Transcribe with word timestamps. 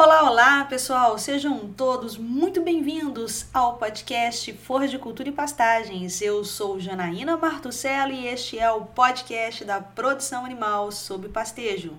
Olá, 0.00 0.30
olá, 0.30 0.64
pessoal! 0.64 1.18
Sejam 1.18 1.72
todos 1.76 2.16
muito 2.16 2.62
bem-vindos 2.62 3.46
ao 3.52 3.78
podcast 3.78 4.52
Forra 4.52 4.86
de 4.86 4.96
Cultura 4.96 5.28
e 5.28 5.32
Pastagens. 5.32 6.22
Eu 6.22 6.44
sou 6.44 6.78
Janaína 6.78 7.36
Martucelli 7.36 8.14
e 8.14 8.28
este 8.28 8.60
é 8.60 8.70
o 8.70 8.82
podcast 8.82 9.64
da 9.64 9.80
produção 9.80 10.44
animal 10.44 10.92
sob 10.92 11.28
pastejo. 11.28 11.94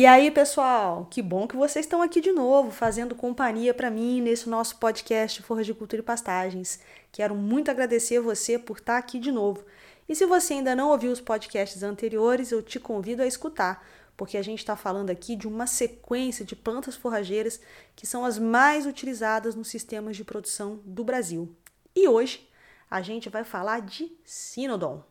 E 0.00 0.06
aí, 0.06 0.30
pessoal, 0.30 1.06
que 1.10 1.20
bom 1.20 1.46
que 1.46 1.54
vocês 1.54 1.84
estão 1.84 2.00
aqui 2.00 2.22
de 2.22 2.32
novo, 2.32 2.70
fazendo 2.70 3.14
companhia 3.14 3.74
para 3.74 3.90
mim 3.90 4.22
nesse 4.22 4.48
nosso 4.48 4.76
podcast 4.78 5.42
Forra 5.42 5.62
de 5.62 5.74
Cultura 5.74 6.00
e 6.00 6.02
Pastagens. 6.02 6.80
Quero 7.12 7.34
muito 7.34 7.70
agradecer 7.70 8.18
você 8.18 8.58
por 8.58 8.78
estar 8.78 8.96
aqui 8.96 9.18
de 9.18 9.30
novo. 9.30 9.62
E 10.08 10.14
se 10.14 10.24
você 10.24 10.54
ainda 10.54 10.74
não 10.74 10.88
ouviu 10.88 11.12
os 11.12 11.20
podcasts 11.20 11.82
anteriores, 11.82 12.50
eu 12.50 12.62
te 12.62 12.80
convido 12.80 13.22
a 13.22 13.26
escutar, 13.26 13.86
porque 14.16 14.38
a 14.38 14.42
gente 14.42 14.60
está 14.60 14.74
falando 14.74 15.10
aqui 15.10 15.36
de 15.36 15.46
uma 15.46 15.66
sequência 15.66 16.46
de 16.46 16.56
plantas 16.56 16.96
forrageiras 16.96 17.60
que 17.94 18.06
são 18.06 18.24
as 18.24 18.38
mais 18.38 18.86
utilizadas 18.86 19.54
nos 19.54 19.68
sistemas 19.68 20.16
de 20.16 20.24
produção 20.24 20.80
do 20.82 21.04
Brasil. 21.04 21.54
E 21.94 22.08
hoje 22.08 22.48
a 22.90 23.02
gente 23.02 23.28
vai 23.28 23.44
falar 23.44 23.82
de 23.82 24.10
Sinodon. 24.24 25.04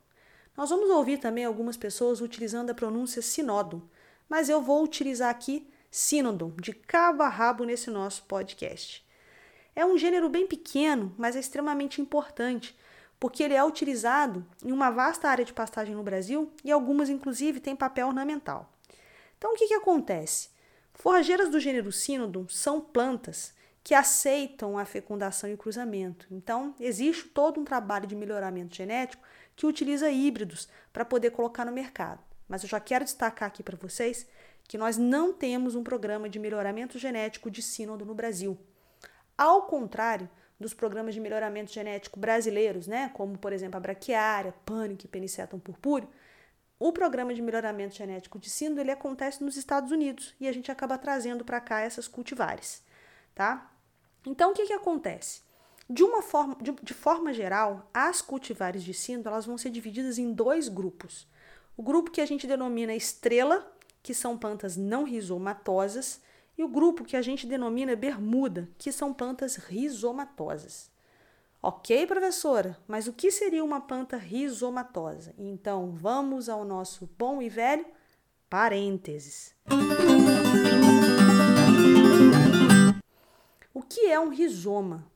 Nós 0.57 0.71
vamos 0.71 0.89
ouvir 0.89 1.19
também 1.19 1.45
algumas 1.45 1.77
pessoas 1.77 2.21
utilizando 2.21 2.71
a 2.71 2.73
pronúncia 2.73 3.21
Sinodon 3.21 3.83
mas 4.29 4.47
eu 4.47 4.61
vou 4.61 4.83
utilizar 4.83 5.29
aqui 5.29 5.67
Sinodon, 5.91 6.51
de 6.51 6.71
cabo 6.71 7.23
a 7.23 7.29
rabo 7.29 7.63
nesse 7.63 7.89
nosso 7.89 8.23
podcast. 8.23 9.03
É 9.75 9.85
um 9.85 9.97
gênero 9.97 10.29
bem 10.29 10.45
pequeno, 10.45 11.13
mas 11.17 11.35
é 11.35 11.39
extremamente 11.39 11.99
importante, 11.99 12.77
porque 13.19 13.41
ele 13.41 13.55
é 13.55 13.63
utilizado 13.63 14.45
em 14.63 14.71
uma 14.71 14.91
vasta 14.91 15.27
área 15.27 15.43
de 15.43 15.53
pastagem 15.53 15.95
no 15.95 16.03
Brasil 16.03 16.51
e 16.63 16.71
algumas, 16.71 17.09
inclusive, 17.09 17.59
têm 17.59 17.75
papel 17.75 18.07
ornamental. 18.07 18.71
Então, 19.37 19.53
o 19.53 19.55
que, 19.55 19.67
que 19.67 19.73
acontece? 19.73 20.49
Forrageiras 20.93 21.49
do 21.49 21.59
gênero 21.59 21.91
Sinodon 21.91 22.47
são 22.49 22.79
plantas 22.79 23.53
que 23.83 23.95
aceitam 23.95 24.77
a 24.77 24.85
fecundação 24.85 25.49
e 25.49 25.57
cruzamento. 25.57 26.27
Então, 26.29 26.75
existe 26.79 27.27
todo 27.29 27.59
um 27.59 27.65
trabalho 27.65 28.05
de 28.05 28.15
melhoramento 28.15 28.75
genético 28.75 29.23
que 29.55 29.65
utiliza 29.65 30.11
híbridos 30.11 30.67
para 30.91 31.05
poder 31.05 31.31
colocar 31.31 31.65
no 31.65 31.71
mercado. 31.71 32.28
Mas 32.49 32.63
eu 32.63 32.69
já 32.69 32.79
quero 32.79 33.05
destacar 33.05 33.47
aqui 33.47 33.63
para 33.63 33.77
vocês 33.77 34.27
que 34.67 34.77
nós 34.77 34.97
não 34.97 35.31
temos 35.31 35.75
um 35.75 35.83
programa 35.83 36.27
de 36.27 36.39
melhoramento 36.39 36.99
genético 36.99 37.49
de 37.49 37.61
sínodo 37.61 38.05
no 38.05 38.15
Brasil. 38.15 38.59
Ao 39.37 39.61
contrário 39.61 40.29
dos 40.59 40.73
programas 40.73 41.13
de 41.13 41.21
melhoramento 41.21 41.71
genético 41.71 42.19
brasileiros, 42.19 42.85
né, 42.85 43.09
como 43.13 43.37
por 43.37 43.53
exemplo 43.53 43.77
a 43.77 43.79
braquiária, 43.79 44.53
pânico 44.65 45.05
e 45.05 45.07
penicetum 45.07 45.57
purpúreo, 45.57 46.09
o 46.77 46.91
programa 46.91 47.33
de 47.33 47.41
melhoramento 47.41 47.95
genético 47.95 48.39
de 48.39 48.49
sínodo 48.49 48.81
ele 48.81 48.91
acontece 48.91 49.43
nos 49.43 49.55
Estados 49.55 49.91
Unidos 49.91 50.35
e 50.39 50.47
a 50.47 50.51
gente 50.51 50.71
acaba 50.71 50.97
trazendo 50.97 51.45
para 51.45 51.61
cá 51.61 51.81
essas 51.81 52.07
cultivares, 52.07 52.83
tá? 53.33 53.71
Então 54.25 54.51
o 54.51 54.53
que 54.53 54.65
que 54.65 54.73
acontece? 54.73 55.41
De 55.89 56.03
uma 56.03 56.21
forma, 56.21 56.55
de, 56.61 56.71
de 56.71 56.93
forma 56.93 57.33
geral, 57.33 57.89
as 57.93 58.21
cultivares 58.21 58.83
de 58.83 58.93
sínodo 58.93 59.29
elas 59.29 59.45
vão 59.45 59.57
ser 59.57 59.69
divididas 59.69 60.17
em 60.17 60.31
dois 60.31 60.67
grupos. 60.67 61.27
O 61.79 61.81
grupo 61.81 62.11
que 62.11 62.19
a 62.19 62.25
gente 62.25 62.45
denomina 62.45 62.93
estrela, 62.93 63.65
que 64.03 64.13
são 64.13 64.37
plantas 64.37 64.75
não 64.75 65.05
rizomatosas, 65.05 66.19
e 66.57 66.61
o 66.61 66.67
grupo 66.67 67.05
que 67.05 67.15
a 67.15 67.21
gente 67.21 67.47
denomina 67.47 67.95
bermuda, 67.95 68.67
que 68.77 68.91
são 68.91 69.13
plantas 69.13 69.55
rizomatosas. 69.55 70.91
Ok, 71.63 72.05
professora, 72.05 72.77
mas 72.85 73.07
o 73.07 73.13
que 73.13 73.31
seria 73.31 73.63
uma 73.63 73.79
planta 73.79 74.17
rizomatosa? 74.17 75.33
Então 75.37 75.93
vamos 75.93 76.49
ao 76.49 76.65
nosso 76.65 77.09
bom 77.17 77.41
e 77.41 77.47
velho 77.47 77.85
parênteses. 78.49 79.55
O 83.73 83.81
que 83.81 84.05
é 84.07 84.19
um 84.19 84.27
rizoma? 84.27 85.09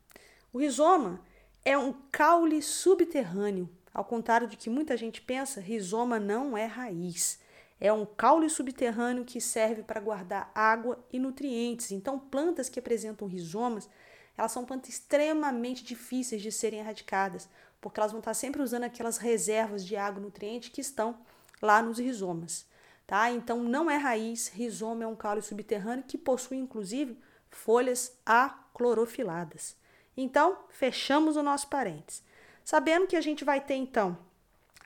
O 0.53 0.59
rizoma 0.59 1.19
é 1.66 1.78
um 1.78 1.94
caule 2.09 2.62
subterrâneo 2.62 3.69
ao 3.94 4.04
contrário 4.04 4.48
de 4.48 4.58
que 4.58 4.70
muita 4.70 4.98
gente 4.98 5.22
pensa, 5.22 5.62
rizoma 5.62 6.20
não 6.20 6.58
é 6.58 6.66
raiz. 6.66 7.40
É 7.80 7.92
um 7.92 8.06
caule 8.06 8.50
subterrâneo 8.50 9.26
que 9.26 9.40
serve 9.40 9.84
para 9.84 10.00
guardar 10.00 10.52
água 10.56 10.98
e 11.12 11.20
nutrientes. 11.20 11.92
Então, 11.92 12.18
plantas 12.18 12.70
que 12.70 12.80
apresentam 12.80 13.28
rizomas, 13.28 13.90
elas 14.38 14.52
são 14.52 14.66
plantas 14.66 14.90
extremamente 14.90 15.84
difíceis 15.84 16.42
de 16.42 16.52
serem 16.52 16.80
erradicadas, 16.80 17.48
porque 17.80 18.00
elas 18.00 18.12
vão 18.12 18.20
estar 18.20 18.34
sempre 18.34 18.62
usando 18.62 18.86
aquelas 18.86 19.18
reservas 19.18 19.86
de 19.86 19.96
água 19.96 20.20
e 20.20 20.24
nutriente 20.24 20.72
que 20.72 20.81
estão 20.81 21.18
lá 21.62 21.81
nos 21.81 22.00
rizomas. 22.00 22.66
Tá? 23.06 23.30
Então, 23.30 23.62
não 23.62 23.92
é 23.92 23.98
raiz, 23.98 24.48
rizoma 24.48 25.04
é 25.04 25.08
um 25.08 25.16
caule 25.16 25.42
subterrâneo 25.42 26.06
que 26.08 26.18
possui, 26.18 26.58
inclusive, 26.58 27.20
folhas 27.50 28.18
aclorofiladas. 28.25 29.75
Então, 30.16 30.58
fechamos 30.70 31.36
o 31.36 31.44
nosso 31.44 31.68
parênteses. 31.68 32.24
Sabendo 32.63 33.07
que 33.07 33.16
a 33.16 33.22
gente 33.22 33.44
vai 33.44 33.59
ter 33.59 33.75
então 33.75 34.18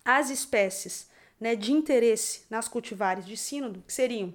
as 0.03 0.29
espécies 0.29 1.09
né, 1.39 1.55
de 1.55 1.71
interesse 1.71 2.43
nas 2.49 2.67
cultivares 2.67 3.25
de 3.25 3.38
sínodo, 3.38 3.83
que 3.85 3.93
seriam 3.93 4.33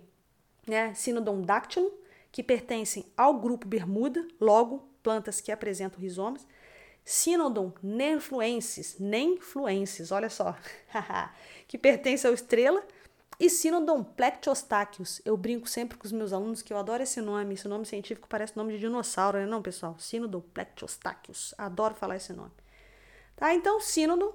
né, 0.66 0.94
Sinodon 0.94 1.42
dactylum, 1.42 1.90
que 2.30 2.42
pertencem 2.42 3.04
ao 3.16 3.38
grupo 3.38 3.66
Bermuda, 3.66 4.26
logo 4.40 4.88
plantas 5.02 5.40
que 5.40 5.50
apresentam 5.50 6.00
rizomas, 6.00 6.46
Sinodon 7.04 7.72
nenfluensis, 7.82 8.96
nenfluensis, 8.98 10.12
olha 10.12 10.30
só, 10.30 10.56
que 11.66 11.76
pertence 11.76 12.26
ao 12.26 12.32
estrela, 12.32 12.82
e 13.40 13.50
Sinodon 13.50 14.04
plectiostachius. 14.04 15.20
Eu 15.24 15.36
brinco 15.36 15.68
sempre 15.68 15.98
com 15.98 16.06
os 16.06 16.12
meus 16.12 16.32
alunos 16.32 16.62
que 16.62 16.72
eu 16.72 16.78
adoro 16.78 17.02
esse 17.02 17.20
nome, 17.20 17.54
esse 17.54 17.66
nome 17.66 17.84
científico 17.84 18.28
parece 18.28 18.56
nome 18.56 18.74
de 18.74 18.78
dinossauro, 18.78 19.38
né? 19.38 19.46
Não, 19.46 19.60
pessoal, 19.60 19.96
Sinodon 19.98 20.40
plectiostachius, 20.40 21.52
adoro 21.58 21.94
falar 21.94 22.16
esse 22.16 22.32
nome. 22.32 22.52
Tá? 23.42 23.52
Então, 23.52 23.80
sínodo, 23.80 24.32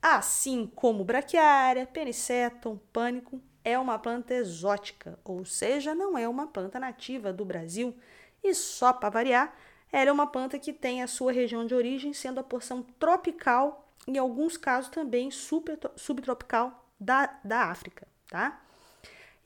assim 0.00 0.66
como 0.74 1.04
braquiária, 1.04 1.84
penicetum, 1.84 2.78
pânico, 2.90 3.38
é 3.62 3.78
uma 3.78 3.98
planta 3.98 4.32
exótica, 4.32 5.18
ou 5.22 5.44
seja, 5.44 5.94
não 5.94 6.16
é 6.16 6.26
uma 6.26 6.46
planta 6.46 6.80
nativa 6.80 7.34
do 7.34 7.44
Brasil. 7.44 7.94
E 8.42 8.54
só 8.54 8.94
para 8.94 9.10
variar, 9.10 9.54
ela 9.92 10.08
é 10.08 10.12
uma 10.12 10.26
planta 10.26 10.58
que 10.58 10.72
tem 10.72 11.02
a 11.02 11.06
sua 11.06 11.32
região 11.32 11.66
de 11.66 11.74
origem 11.74 12.14
sendo 12.14 12.40
a 12.40 12.42
porção 12.42 12.82
tropical, 12.98 13.92
em 14.08 14.16
alguns 14.16 14.56
casos 14.56 14.88
também 14.88 15.30
super, 15.30 15.78
subtropical 15.94 16.88
da, 16.98 17.38
da 17.44 17.64
África, 17.64 18.08
tá? 18.30 18.58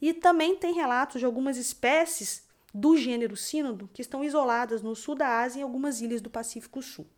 E 0.00 0.14
também 0.14 0.54
tem 0.54 0.72
relatos 0.72 1.18
de 1.18 1.26
algumas 1.26 1.56
espécies 1.56 2.46
do 2.72 2.96
gênero 2.96 3.36
sínodo 3.36 3.90
que 3.92 4.02
estão 4.02 4.22
isoladas 4.22 4.82
no 4.82 4.94
sul 4.94 5.16
da 5.16 5.40
Ásia 5.40 5.58
e 5.58 5.60
em 5.62 5.64
algumas 5.64 6.00
ilhas 6.00 6.20
do 6.20 6.30
Pacífico 6.30 6.80
Sul. 6.80 7.08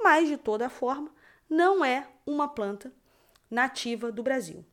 Mas, 0.00 0.28
de 0.28 0.36
toda 0.36 0.70
forma, 0.70 1.10
não 1.52 1.84
é 1.84 2.08
uma 2.24 2.48
planta 2.48 2.90
nativa 3.50 4.10
do 4.10 4.22
Brasil. 4.22 4.64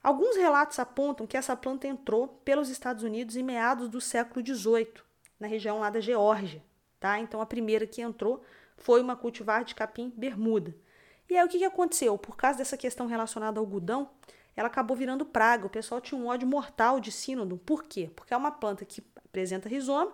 Alguns 0.00 0.36
relatos 0.36 0.78
apontam 0.78 1.26
que 1.26 1.36
essa 1.36 1.56
planta 1.56 1.88
entrou 1.88 2.28
pelos 2.44 2.68
Estados 2.68 3.02
Unidos 3.02 3.34
em 3.34 3.42
meados 3.42 3.88
do 3.88 4.00
século 4.00 4.46
XVIII, 4.46 4.94
na 5.40 5.48
região 5.48 5.80
lá 5.80 5.90
da 5.90 6.00
Geórgia. 6.00 6.62
Tá? 7.00 7.18
Então, 7.18 7.40
a 7.40 7.46
primeira 7.46 7.84
que 7.84 8.00
entrou 8.00 8.44
foi 8.76 9.00
uma 9.00 9.16
cultivar 9.16 9.64
de 9.64 9.74
capim 9.74 10.12
bermuda. 10.16 10.72
E 11.28 11.36
aí, 11.36 11.44
o 11.44 11.48
que, 11.48 11.64
aconteceu? 11.64 12.16
Por 12.16 12.36
causa 12.36 12.58
dessa 12.58 12.76
questão 12.76 13.08
relacionada 13.08 13.58
ao 13.58 13.66
algodão, 13.66 14.08
ela 14.54 14.68
acabou 14.68 14.96
virando 14.96 15.26
praga. 15.26 15.66
O 15.66 15.70
pessoal 15.70 16.00
tinha 16.00 16.20
um 16.20 16.28
ódio 16.28 16.46
mortal 16.46 17.00
de 17.00 17.10
sínodo. 17.10 17.58
Por 17.58 17.82
quê? 17.82 18.08
Porque 18.14 18.32
é 18.32 18.36
uma 18.36 18.52
planta 18.52 18.84
que 18.84 19.02
apresenta 19.16 19.68
rizoma, 19.68 20.12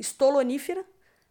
estolonífera, 0.00 0.84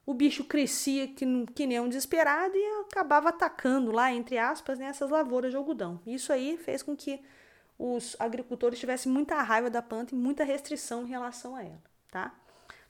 o 0.06 0.14
bicho 0.14 0.44
crescia 0.44 1.08
que, 1.08 1.26
que 1.54 1.66
nem 1.66 1.80
um 1.80 1.90
desesperado 1.90 2.56
e 2.56 2.82
acabava 2.82 3.30
atacando 3.30 3.92
lá, 3.92 4.14
entre 4.14 4.38
aspas, 4.38 4.78
nessas 4.78 5.10
né, 5.10 5.18
lavouras 5.18 5.52
de 5.52 5.58
algodão. 5.58 6.00
Isso 6.06 6.32
aí 6.32 6.58
fez 6.58 6.84
com 6.84 6.96
que 6.96 7.22
os 7.78 8.16
agricultores 8.20 8.80
tivessem 8.80 9.12
muita 9.12 9.42
raiva 9.42 9.70
da 9.70 9.82
planta 9.82 10.14
e 10.14 10.18
muita 10.18 10.44
restrição 10.44 11.04
em 11.04 11.10
relação 11.10 11.56
a 11.56 11.64
ela, 11.64 11.84
tá? 12.12 12.34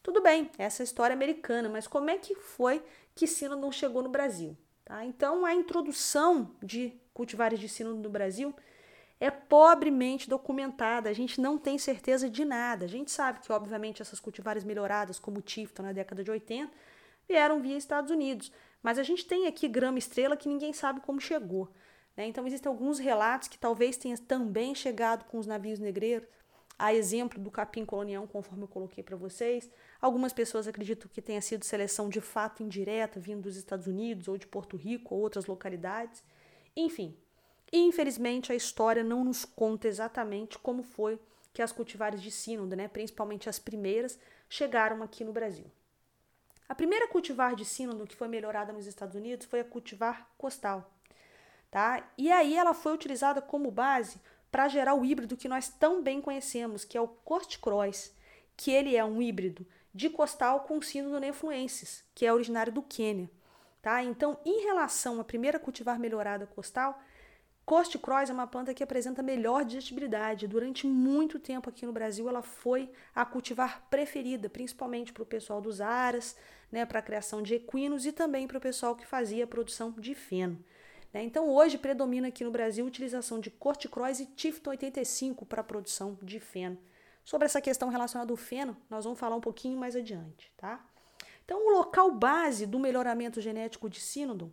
Tudo 0.04 0.22
bem, 0.22 0.52
essa 0.58 0.82
é 0.82 0.84
a 0.84 0.86
história 0.86 1.16
americana, 1.16 1.68
mas 1.68 1.88
como 1.88 2.12
é 2.12 2.18
que 2.18 2.36
foi 2.36 2.84
que 3.16 3.26
sino 3.26 3.56
não 3.56 3.72
chegou 3.72 4.04
no 4.04 4.10
Brasil? 4.10 4.56
Tá? 4.84 5.04
Então, 5.04 5.44
a 5.44 5.56
introdução 5.56 6.52
de 6.62 6.94
cultivares 7.12 7.60
de 7.60 7.68
sino 7.68 7.96
no 7.96 8.10
Brasil 8.10 8.54
é 9.20 9.32
pobremente 9.32 10.30
documentada, 10.30 11.10
a 11.10 11.14
gente 11.14 11.42
não 11.42 11.58
tem 11.58 11.80
certeza 11.80 12.30
de 12.30 12.46
nada. 12.46 12.86
A 12.86 12.88
gente 12.88 13.10
sabe 13.10 13.40
que, 13.40 13.52
obviamente, 13.52 14.02
essas 14.02 14.20
cultivares 14.20 14.64
melhoradas, 14.64 15.18
como 15.18 15.40
o 15.40 15.42
Tifton 15.42 15.84
na 15.84 15.92
década 15.92 16.24
de 16.24 16.30
80, 16.30 16.72
vieram 17.28 17.62
via 17.62 17.78
Estados 17.78 18.12
Unidos. 18.12 18.52
Mas 18.82 19.00
a 19.00 19.04
gente 19.04 19.26
tem 19.26 19.48
aqui 19.48 19.68
grama 19.68 19.98
estrela 19.98 20.38
que 20.38 20.48
ninguém 20.48 20.72
sabe 20.72 21.02
como 21.02 21.20
chegou. 21.20 21.70
Né? 22.16 22.28
Então, 22.28 22.46
existem 22.46 22.70
alguns 22.70 23.00
relatos 23.00 23.48
que 23.48 23.58
talvez 23.58 23.98
tenha 23.98 24.18
também 24.18 24.74
chegado 24.74 25.26
com 25.26 25.38
os 25.38 25.48
navios 25.48 25.80
negreiros, 25.80 26.28
a 26.78 26.94
exemplo 26.94 27.40
do 27.40 27.50
capim 27.50 27.86
colonial, 27.86 28.28
conforme 28.28 28.64
eu 28.64 28.68
coloquei 28.68 29.04
para 29.04 29.16
vocês. 29.16 29.70
Algumas 30.02 30.34
pessoas 30.34 30.68
acreditam 30.68 31.10
que 31.12 31.22
tenha 31.22 31.42
sido 31.42 31.64
seleção 31.64 32.10
de 32.10 32.20
fato 32.20 32.62
indireta, 32.62 33.20
vindo 33.20 33.44
dos 33.44 33.56
Estados 33.56 33.88
Unidos 33.88 34.28
ou 34.28 34.38
de 34.38 34.46
Porto 34.46 34.76
Rico 34.76 35.16
ou 35.16 35.22
outras 35.22 35.46
localidades. 35.46 36.22
Enfim, 36.76 37.18
infelizmente 37.72 38.52
a 38.52 38.56
história 38.56 39.04
não 39.04 39.24
nos 39.24 39.46
conta 39.46 39.88
exatamente 39.88 40.60
como 40.60 40.84
foi 40.84 41.20
que 41.54 41.62
as 41.62 41.72
cultivares 41.72 42.22
de 42.22 42.30
sínodo, 42.30 42.76
né, 42.76 42.90
principalmente 42.90 43.48
as 43.48 43.58
primeiras, 43.58 44.20
chegaram 44.50 45.02
aqui 45.02 45.24
no 45.24 45.32
Brasil. 45.32 45.66
A 46.68 46.74
primeira 46.74 47.08
cultivar 47.08 47.56
de 47.56 47.64
sínodo 47.64 48.08
que 48.08 48.16
foi 48.16 48.28
melhorada 48.28 48.74
nos 48.74 48.88
Estados 48.88 49.16
Unidos 49.16 49.46
foi 49.46 49.60
a 49.60 49.66
cultivar 49.66 50.30
costal. 50.38 50.92
Tá? 51.70 52.10
E 52.18 52.32
aí 52.32 52.56
ela 52.56 52.74
foi 52.74 52.94
utilizada 52.94 53.42
como 53.42 53.70
base 53.70 54.20
para 54.52 54.68
gerar 54.68 54.96
o 54.96 55.06
híbrido 55.06 55.38
que 55.38 55.50
nós 55.50 55.68
tão 55.68 56.02
bem 56.02 56.22
conhecemos, 56.22 56.86
que 56.86 56.98
é 56.98 57.02
o 57.02 57.08
Cross, 57.08 58.14
que 58.56 58.72
ele 58.72 58.96
é 58.96 59.04
um 59.04 59.22
híbrido 59.22 59.68
de 59.94 60.10
costal 60.10 60.62
com 60.62 60.82
sínodo 60.82 61.20
nefluensis, 61.20 62.04
que 62.16 62.26
é 62.26 62.34
originário 62.34 62.72
do 62.72 62.82
Quênia. 62.82 63.30
Tá? 63.82 64.04
Então, 64.04 64.40
em 64.46 64.64
relação 64.64 65.20
à 65.20 65.24
primeira 65.24 65.60
cultivar 65.60 66.00
melhorada 66.00 66.48
costal, 66.48 67.00
Coste 67.66 67.98
Cross 67.98 68.30
é 68.30 68.34
uma 68.34 68.46
planta 68.46 68.74
que 68.76 68.84
apresenta 68.84 69.24
melhor 69.24 69.66
digestibilidade. 69.66 70.48
Durante 70.48 70.86
muito 70.86 71.40
tempo 71.40 71.70
aqui 71.70 71.86
no 71.86 71.92
Brasil, 71.92 72.30
ela 72.30 72.44
foi 72.44 72.92
a 73.14 73.26
cultivar 73.26 73.88
preferida, 73.90 74.48
principalmente 74.48 75.12
para 75.12 75.24
o 75.24 75.26
pessoal 75.26 75.60
dos 75.60 75.82
aras, 75.82 76.38
né, 76.72 76.86
para 76.86 77.00
a 77.00 77.02
criação 77.02 77.42
de 77.42 77.56
equinos 77.56 78.06
e 78.06 78.12
também 78.12 78.48
para 78.48 78.58
o 78.58 78.62
pessoal 78.62 78.96
que 78.96 79.06
fazia 79.06 79.44
a 79.44 79.48
produção 79.48 79.92
de 79.92 80.14
feno. 80.14 80.64
Né? 81.14 81.24
Então, 81.24 81.50
hoje 81.50 81.78
predomina 81.78 82.28
aqui 82.28 82.44
no 82.44 82.52
Brasil 82.52 82.84
a 82.84 82.88
utilização 82.88 83.40
de 83.40 83.50
corticróis 83.50 84.20
e 84.20 84.26
Tifton 84.26 84.72
85 84.72 85.46
para 85.46 85.62
a 85.62 85.64
produção 85.64 86.18
de 86.22 86.40
feno. 86.40 86.78
Sobre 87.24 87.46
essa 87.46 87.62
questão 87.62 87.90
relacionada 87.90 88.32
ao 88.32 88.38
feno, 88.38 88.76
nós 88.90 89.06
vamos 89.06 89.18
falar 89.18 89.36
um 89.36 89.42
pouquinho 89.42 89.80
mais 89.80 89.96
adiante, 89.96 90.52
tá? 90.58 90.86
Então, 91.44 91.66
o 91.66 91.72
local 91.72 92.12
base 92.12 92.66
do 92.66 92.78
melhoramento 92.78 93.40
genético 93.40 93.90
de 93.90 94.00
Sínodon 94.00 94.52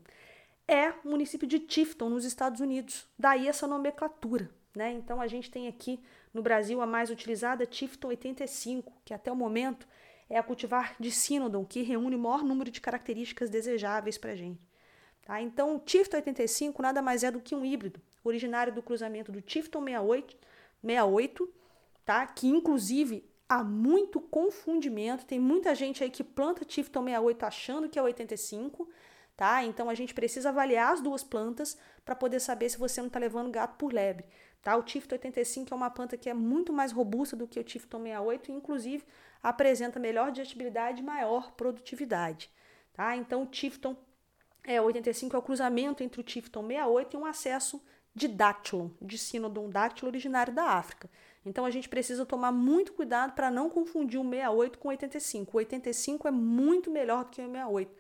é 0.68 0.90
o 1.04 1.08
município 1.08 1.48
de 1.48 1.58
Tifton, 1.58 2.08
nos 2.08 2.24
Estados 2.24 2.60
Unidos. 2.60 3.06
Daí 3.18 3.48
essa 3.48 3.66
nomenclatura, 3.66 4.50
né? 4.74 4.92
Então, 4.92 5.20
a 5.20 5.26
gente 5.26 5.50
tem 5.50 5.68
aqui 5.68 6.00
no 6.32 6.42
Brasil 6.42 6.80
a 6.80 6.86
mais 6.86 7.10
utilizada, 7.10 7.66
Tifton 7.66 8.08
85, 8.08 8.92
que 9.04 9.12
até 9.12 9.30
o 9.32 9.36
momento 9.36 9.86
é 10.32 10.38
a 10.38 10.42
cultivar 10.42 10.96
de 10.98 11.10
Sínodon, 11.10 11.62
que 11.62 11.82
reúne 11.82 12.16
o 12.16 12.18
maior 12.18 12.42
número 12.42 12.70
de 12.70 12.80
características 12.80 13.50
desejáveis 13.50 14.16
para 14.16 14.32
a 14.32 14.34
gente. 14.34 14.66
Tá? 15.20 15.42
Então, 15.42 15.76
o 15.76 15.78
Tifton 15.78 16.16
85 16.16 16.80
nada 16.80 17.02
mais 17.02 17.22
é 17.22 17.30
do 17.30 17.38
que 17.38 17.54
um 17.54 17.62
híbrido, 17.62 18.00
originário 18.24 18.72
do 18.72 18.82
cruzamento 18.82 19.30
do 19.30 19.42
Tifton 19.42 19.84
68, 19.84 20.38
68 20.82 21.52
tá? 22.02 22.26
que 22.26 22.48
inclusive 22.48 23.30
há 23.46 23.62
muito 23.62 24.22
confundimento. 24.22 25.26
Tem 25.26 25.38
muita 25.38 25.74
gente 25.74 26.02
aí 26.02 26.08
que 26.08 26.24
planta 26.24 26.64
Tifton 26.64 27.04
68 27.04 27.44
achando 27.44 27.88
que 27.90 27.98
é 27.98 28.02
85, 28.02 28.88
tá? 29.36 29.62
Então 29.62 29.90
a 29.90 29.94
gente 29.94 30.14
precisa 30.14 30.48
avaliar 30.48 30.94
as 30.94 31.02
duas 31.02 31.22
plantas 31.22 31.76
para 32.06 32.16
poder 32.16 32.40
saber 32.40 32.70
se 32.70 32.78
você 32.78 33.02
não 33.02 33.08
está 33.08 33.18
levando 33.18 33.50
gato 33.50 33.76
por 33.76 33.92
lebre. 33.92 34.24
Tá? 34.62 34.76
O 34.76 34.82
Tifton 34.82 35.16
85 35.16 35.74
é 35.74 35.76
uma 35.76 35.90
planta 35.90 36.16
que 36.16 36.30
é 36.30 36.34
muito 36.34 36.72
mais 36.72 36.92
robusta 36.92 37.34
do 37.34 37.48
que 37.48 37.58
o 37.58 37.64
Tifton 37.64 37.98
68 37.98 38.50
e 38.50 38.54
inclusive 38.54 39.04
apresenta 39.42 39.98
melhor 39.98 40.30
digestibilidade 40.30 41.02
e 41.02 41.04
maior 41.04 41.50
produtividade. 41.52 42.48
Tá? 42.92 43.16
Então 43.16 43.42
o 43.42 43.46
Tifton 43.46 43.96
é, 44.62 44.80
85 44.80 45.34
é 45.34 45.38
o 45.38 45.42
cruzamento 45.42 46.04
entre 46.04 46.20
o 46.20 46.24
Tifton 46.24 46.66
68 46.66 47.16
e 47.16 47.18
um 47.18 47.26
acesso 47.26 47.82
de 48.14 48.28
Dactylon, 48.28 48.90
de 49.00 49.18
Sinodon 49.18 49.68
dáctilo 49.68 50.08
originário 50.08 50.52
da 50.52 50.64
África. 50.64 51.10
Então 51.44 51.64
a 51.64 51.70
gente 51.70 51.88
precisa 51.88 52.24
tomar 52.24 52.52
muito 52.52 52.92
cuidado 52.92 53.32
para 53.32 53.50
não 53.50 53.68
confundir 53.68 54.20
o 54.20 54.24
68 54.24 54.78
com 54.78 54.88
o 54.88 54.90
85. 54.90 55.50
O 55.52 55.58
85 55.58 56.28
é 56.28 56.30
muito 56.30 56.90
melhor 56.90 57.24
do 57.24 57.30
que 57.30 57.42
o 57.42 57.46
68, 57.46 57.92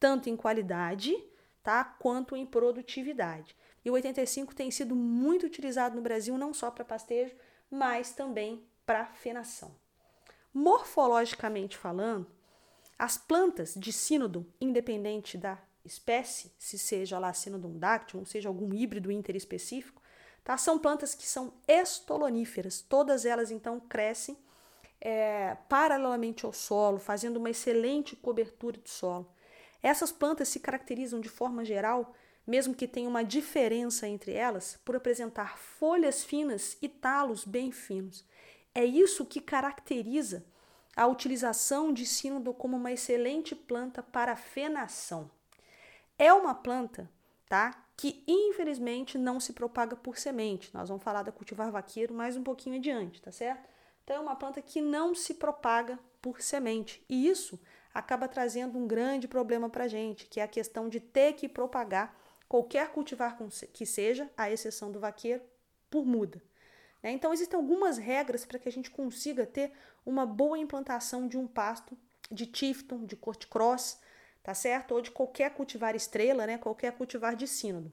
tanto 0.00 0.30
em 0.30 0.36
qualidade, 0.36 1.14
tá, 1.62 1.84
quanto 1.84 2.34
em 2.34 2.46
produtividade. 2.46 3.54
E 3.84 3.90
o 3.90 3.94
85 3.94 4.54
tem 4.54 4.70
sido 4.70 4.94
muito 4.94 5.46
utilizado 5.46 5.96
no 5.96 6.02
Brasil 6.02 6.36
não 6.36 6.52
só 6.52 6.70
para 6.70 6.84
pastejo, 6.84 7.34
mas 7.70 8.12
também 8.12 8.62
para 8.84 9.06
fenação. 9.06 9.74
Morfologicamente 10.52 11.76
falando, 11.76 12.26
as 12.98 13.16
plantas 13.16 13.74
de 13.76 13.92
sínodo, 13.92 14.46
independente 14.60 15.38
da 15.38 15.58
espécie, 15.84 16.52
se 16.58 16.78
seja 16.78 17.18
lá 17.18 17.32
Sinodondáctilo, 17.32 18.26
seja 18.26 18.48
algum 18.48 18.72
híbrido 18.74 19.10
interespecífico, 19.10 20.02
tá? 20.42 20.56
são 20.56 20.78
plantas 20.78 21.14
que 21.14 21.26
são 21.26 21.52
estoloníferas. 21.66 22.80
Todas 22.80 23.24
elas, 23.24 23.50
então, 23.50 23.78
crescem 23.78 24.36
é, 25.00 25.56
paralelamente 25.68 26.44
ao 26.44 26.52
solo, 26.52 26.98
fazendo 26.98 27.36
uma 27.36 27.50
excelente 27.50 28.16
cobertura 28.16 28.78
do 28.78 28.88
solo. 28.88 29.32
Essas 29.82 30.10
plantas 30.10 30.48
se 30.48 30.58
caracterizam 30.58 31.20
de 31.20 31.28
forma 31.28 31.64
geral, 31.64 32.14
mesmo 32.48 32.74
que 32.74 32.88
tenha 32.88 33.10
uma 33.10 33.22
diferença 33.22 34.08
entre 34.08 34.32
elas, 34.32 34.80
por 34.82 34.96
apresentar 34.96 35.58
folhas 35.58 36.24
finas 36.24 36.78
e 36.80 36.88
talos 36.88 37.44
bem 37.44 37.70
finos. 37.70 38.24
É 38.74 38.82
isso 38.82 39.26
que 39.26 39.38
caracteriza 39.38 40.42
a 40.96 41.06
utilização 41.06 41.92
de 41.92 42.06
sínodo 42.06 42.54
como 42.54 42.74
uma 42.78 42.90
excelente 42.90 43.54
planta 43.54 44.02
para 44.02 44.34
fenação. 44.34 45.30
É 46.18 46.32
uma 46.32 46.54
planta, 46.54 47.10
tá? 47.50 47.84
Que 47.94 48.24
infelizmente 48.26 49.18
não 49.18 49.38
se 49.38 49.52
propaga 49.52 49.94
por 49.94 50.16
semente. 50.16 50.70
Nós 50.72 50.88
vamos 50.88 51.04
falar 51.04 51.22
da 51.22 51.30
cultivar 51.30 51.70
vaqueiro 51.70 52.14
mais 52.14 52.34
um 52.34 52.42
pouquinho 52.42 52.76
adiante, 52.76 53.20
tá 53.20 53.30
certo? 53.30 53.68
Então 54.02 54.16
é 54.16 54.20
uma 54.20 54.34
planta 54.34 54.62
que 54.62 54.80
não 54.80 55.14
se 55.14 55.34
propaga 55.34 55.98
por 56.22 56.40
semente. 56.40 57.04
E 57.10 57.28
isso 57.28 57.60
acaba 57.92 58.26
trazendo 58.26 58.78
um 58.78 58.86
grande 58.86 59.28
problema 59.28 59.68
para 59.68 59.84
a 59.84 59.88
gente, 59.88 60.24
que 60.24 60.40
é 60.40 60.42
a 60.44 60.48
questão 60.48 60.88
de 60.88 60.98
ter 60.98 61.34
que 61.34 61.46
propagar 61.46 62.16
qualquer 62.48 62.90
cultivar 62.92 63.36
que 63.72 63.84
seja, 63.84 64.30
à 64.36 64.50
exceção 64.50 64.90
do 64.90 64.98
vaqueiro, 64.98 65.42
por 65.90 66.04
muda. 66.06 66.42
Né? 67.02 67.10
Então, 67.12 67.32
existem 67.32 67.58
algumas 67.58 67.98
regras 67.98 68.44
para 68.44 68.58
que 68.58 68.68
a 68.68 68.72
gente 68.72 68.90
consiga 68.90 69.46
ter 69.46 69.72
uma 70.04 70.24
boa 70.24 70.58
implantação 70.58 71.28
de 71.28 71.36
um 71.36 71.46
pasto 71.46 71.96
de 72.30 72.46
Tifton, 72.46 73.04
de 73.04 73.16
Corticross, 73.16 74.00
tá 74.42 74.54
certo? 74.54 74.92
Ou 74.92 75.00
de 75.00 75.10
qualquer 75.10 75.54
cultivar 75.54 75.94
estrela, 75.94 76.46
né? 76.46 76.58
Qualquer 76.58 76.92
cultivar 76.92 77.36
de 77.36 77.46
sínodo. 77.46 77.92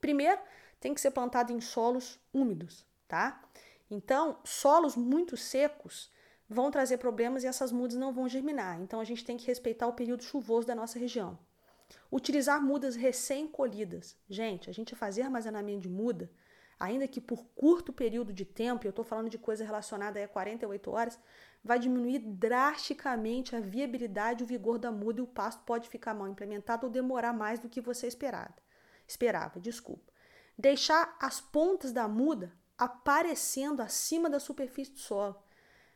Primeiro, 0.00 0.40
tem 0.80 0.94
que 0.94 1.00
ser 1.00 1.10
plantado 1.10 1.52
em 1.52 1.60
solos 1.60 2.18
úmidos, 2.32 2.84
tá? 3.06 3.42
Então, 3.90 4.38
solos 4.44 4.96
muito 4.96 5.36
secos 5.36 6.10
vão 6.48 6.70
trazer 6.70 6.98
problemas 6.98 7.44
e 7.44 7.46
essas 7.46 7.70
mudas 7.70 7.96
não 7.96 8.12
vão 8.12 8.28
germinar. 8.28 8.80
Então, 8.80 9.00
a 9.00 9.04
gente 9.04 9.24
tem 9.24 9.36
que 9.36 9.46
respeitar 9.46 9.86
o 9.86 9.92
período 9.92 10.22
chuvoso 10.22 10.66
da 10.66 10.74
nossa 10.74 10.98
região. 10.98 11.38
Utilizar 12.10 12.62
mudas 12.62 12.96
recém-colhidas. 12.96 14.16
Gente, 14.28 14.68
a 14.68 14.72
gente 14.72 14.94
fazer 14.94 15.22
armazenamento 15.22 15.80
de 15.80 15.88
muda, 15.88 16.30
ainda 16.78 17.06
que 17.06 17.20
por 17.20 17.44
curto 17.54 17.92
período 17.92 18.32
de 18.32 18.44
tempo, 18.44 18.86
eu 18.86 18.90
estou 18.90 19.04
falando 19.04 19.30
de 19.30 19.38
coisa 19.38 19.64
relacionada 19.64 20.22
a 20.22 20.28
48 20.28 20.90
horas, 20.90 21.18
vai 21.62 21.78
diminuir 21.78 22.18
drasticamente 22.18 23.54
a 23.54 23.60
viabilidade 23.60 24.42
o 24.42 24.46
vigor 24.46 24.78
da 24.78 24.90
muda 24.90 25.20
e 25.20 25.22
o 25.22 25.26
pasto 25.26 25.62
pode 25.64 25.88
ficar 25.88 26.12
mal 26.12 26.28
implementado 26.28 26.86
ou 26.86 26.92
demorar 26.92 27.32
mais 27.32 27.60
do 27.60 27.68
que 27.68 27.80
você 27.80 28.06
esperava. 28.06 28.54
Esperava, 29.06 29.60
desculpa. 29.60 30.12
Deixar 30.58 31.16
as 31.20 31.40
pontas 31.40 31.92
da 31.92 32.08
muda 32.08 32.52
aparecendo 32.76 33.80
acima 33.80 34.28
da 34.28 34.40
superfície 34.40 34.92
do 34.92 34.98
solo. 34.98 35.40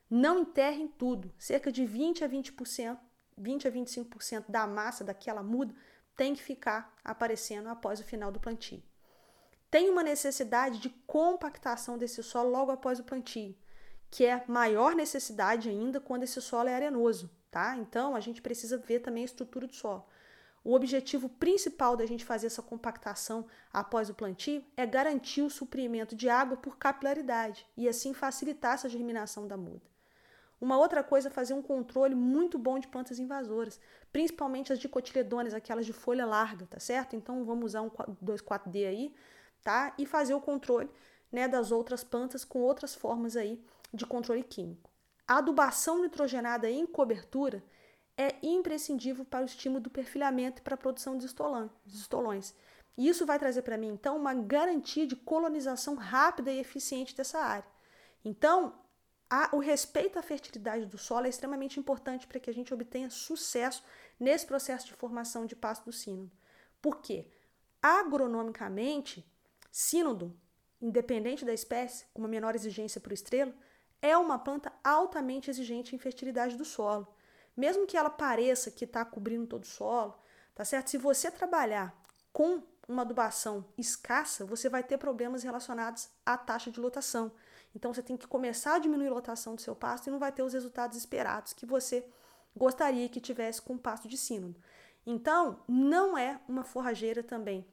Não 0.09 0.41
enterrem 0.41 0.87
tudo. 0.87 1.35
Cerca 1.37 1.73
de 1.73 1.85
20 1.85 2.23
a 2.23 2.29
20%, 2.29 2.99
20 3.37 3.69
a 3.69 3.73
25% 3.73 4.45
da 4.49 4.67
massa 4.67 5.05
daquela 5.05 5.43
muda 5.43 5.75
tem 6.17 6.35
que 6.35 6.43
ficar 6.43 6.95
aparecendo 7.05 7.69
após 7.69 8.01
o 8.01 8.05
final 8.05 8.33
do 8.33 8.41
plantio. 8.41 8.83
Tem 9.71 9.91
uma 9.91 10.03
necessidade 10.03 10.79
de 10.79 10.89
compactação 11.07 11.99
desse 11.99 12.23
solo 12.23 12.51
logo 12.51 12.71
após 12.71 12.99
o 12.99 13.05
plantio 13.05 13.55
que 14.11 14.25
é 14.25 14.43
maior 14.47 14.95
necessidade 14.95 15.69
ainda 15.69 16.01
quando 16.01 16.23
esse 16.23 16.41
solo 16.41 16.69
é 16.69 16.75
arenoso, 16.75 17.31
tá? 17.51 17.77
Então 17.77 18.15
a 18.15 18.21
gente 18.21 18.41
precisa 18.41 18.79
ver 18.79 19.01
também 19.01 19.23
a 19.23 19.27
estrutura 19.27 19.67
do 19.67 19.75
solo. 19.75 20.07
O 20.65 20.75
objetivo 20.75 21.29
principal 21.29 21.97
da 21.97 22.07
gente 22.07 22.25
fazer 22.25 22.49
essa 22.49 22.63
compactação 22.63 23.47
após 23.73 24.11
o 24.11 24.15
plantio 24.15 24.65
é 24.77 24.85
garantir 24.85 25.43
o 25.43 25.51
suprimento 25.51 26.17
de 26.17 26.29
água 26.29 26.57
por 26.57 26.77
capilaridade 26.77 27.67
e 27.77 27.89
assim 27.89 28.13
facilitar 28.13 28.75
essa 28.75 28.89
germinação 28.89 29.47
da 29.47 29.57
muda. 29.57 29.83
Uma 30.61 30.79
outra 30.79 31.03
coisa 31.03 31.29
é 31.29 31.31
fazer 31.31 31.55
um 31.55 31.63
controle 31.63 32.15
muito 32.15 32.59
bom 32.59 32.79
de 32.79 32.89
plantas 32.89 33.19
invasoras, 33.19 33.79
principalmente 34.11 34.73
as 34.73 34.79
dicotiledôneas, 34.79 35.53
aquelas 35.53 35.85
de 35.85 35.93
folha 35.93 36.25
larga, 36.25 36.67
tá 36.67 36.81
certo? 36.81 37.15
Então 37.15 37.45
vamos 37.45 37.67
usar 37.67 37.83
um 37.83 37.91
2,4-D 37.91 38.87
aí, 38.87 39.15
tá? 39.63 39.93
E 39.99 40.07
fazer 40.07 40.35
o 40.35 40.41
controle 40.41 40.89
né, 41.31 41.47
das 41.47 41.71
outras 41.71 42.03
plantas 42.03 42.45
com 42.45 42.61
outras 42.61 42.95
formas 42.95 43.37
aí 43.37 43.63
de 43.93 44.07
controle 44.07 44.43
químico. 44.43 44.91
A 45.29 45.39
adubação 45.39 46.01
nitrogenada 46.01 46.71
em 46.71 46.87
cobertura 46.87 47.63
é 48.17 48.35
imprescindível 48.43 49.25
para 49.25 49.43
o 49.43 49.47
estímulo 49.47 49.81
do 49.81 49.91
perfilhamento 49.91 50.61
e 50.61 50.63
para 50.63 50.75
a 50.75 50.79
produção 50.79 51.19
de 51.19 51.27
estolões. 51.27 52.55
E 52.97 53.09
isso 53.09 53.27
vai 53.27 53.39
trazer 53.39 53.63
para 53.63 53.77
mim, 53.77 53.89
então, 53.89 54.17
uma 54.17 54.33
garantia 54.33 55.07
de 55.07 55.15
colonização 55.15 55.97
rápida 55.97 56.51
e 56.51 56.59
eficiente 56.59 57.15
dessa 57.15 57.39
área. 57.41 57.67
Então, 58.25 58.73
a, 59.29 59.51
o 59.53 59.59
respeito 59.59 60.19
à 60.19 60.23
fertilidade 60.23 60.87
do 60.87 60.99
solo 60.99 61.27
é 61.27 61.29
extremamente 61.29 61.81
importante 61.81 62.27
para 62.27 62.39
que 62.39 62.49
a 62.49 62.55
gente 62.55 62.73
obtenha 62.73 63.11
sucesso 63.11 63.83
nesse 64.19 64.47
processo 64.47 64.87
de 64.87 64.95
formação 64.95 65.47
de 65.47 65.57
pasto 65.57 65.85
do 65.85 65.93
sínodo. 65.93 66.31
Por 66.81 67.01
quê? 67.01 67.29
Agronomicamente, 67.83 69.29
sínodo, 69.71 70.39
independente 70.81 71.45
da 71.45 71.53
espécie, 71.53 72.07
com 72.15 72.23
uma 72.23 72.29
menor 72.29 72.55
exigência 72.55 73.01
por 73.01 73.13
estrela, 73.13 73.55
é 74.01 74.17
uma 74.17 74.39
planta 74.39 74.73
altamente 74.85 75.51
exigente 75.51 75.95
em 75.95 75.99
fertilidade 75.99 76.57
do 76.57 76.65
solo. 76.65 77.09
Mesmo 77.57 77.87
que 77.87 77.97
ela 77.97 78.11
pareça 78.11 78.71
que 78.71 78.85
está 78.85 79.05
cobrindo 79.05 79.47
todo 79.47 79.65
o 79.65 79.67
solo, 79.67 80.19
tá 80.55 80.65
certo? 80.65 80.91
Se 80.91 80.99
você 80.99 81.31
trabalhar 81.31 81.97
com 82.33 82.63
uma 82.87 83.03
adubação 83.03 83.65
escassa, 83.77 84.45
você 84.45 84.69
vai 84.69 84.83
ter 84.83 84.99
problemas 84.99 85.43
relacionados 85.43 86.09
à 86.25 86.37
taxa 86.37 86.71
de 86.71 86.79
lotação. 86.79 87.33
Então 87.77 87.93
você 87.93 88.03
tem 88.03 88.17
que 88.17 88.27
começar 88.27 88.77
a 88.77 88.79
diminuir 88.79 89.09
a 89.09 89.13
lotação 89.13 89.55
do 89.55 89.61
seu 89.61 89.77
pasto 89.77 90.07
e 90.07 90.11
não 90.11 90.19
vai 90.19 90.33
ter 90.33 90.43
os 90.43 90.55
resultados 90.55 90.97
esperados 90.97 91.53
que 91.53 91.67
você 91.67 92.09
gostaria 92.57 93.07
que 93.07 93.21
tivesse 93.21 93.61
com 93.61 93.75
o 93.75 93.79
pasto 93.79 94.09
de 94.09 94.17
sínodo. 94.17 94.59
Então, 95.05 95.61
não 95.69 96.17
é 96.17 96.41
uma 96.49 96.65
forrageira 96.65 97.23
também 97.23 97.67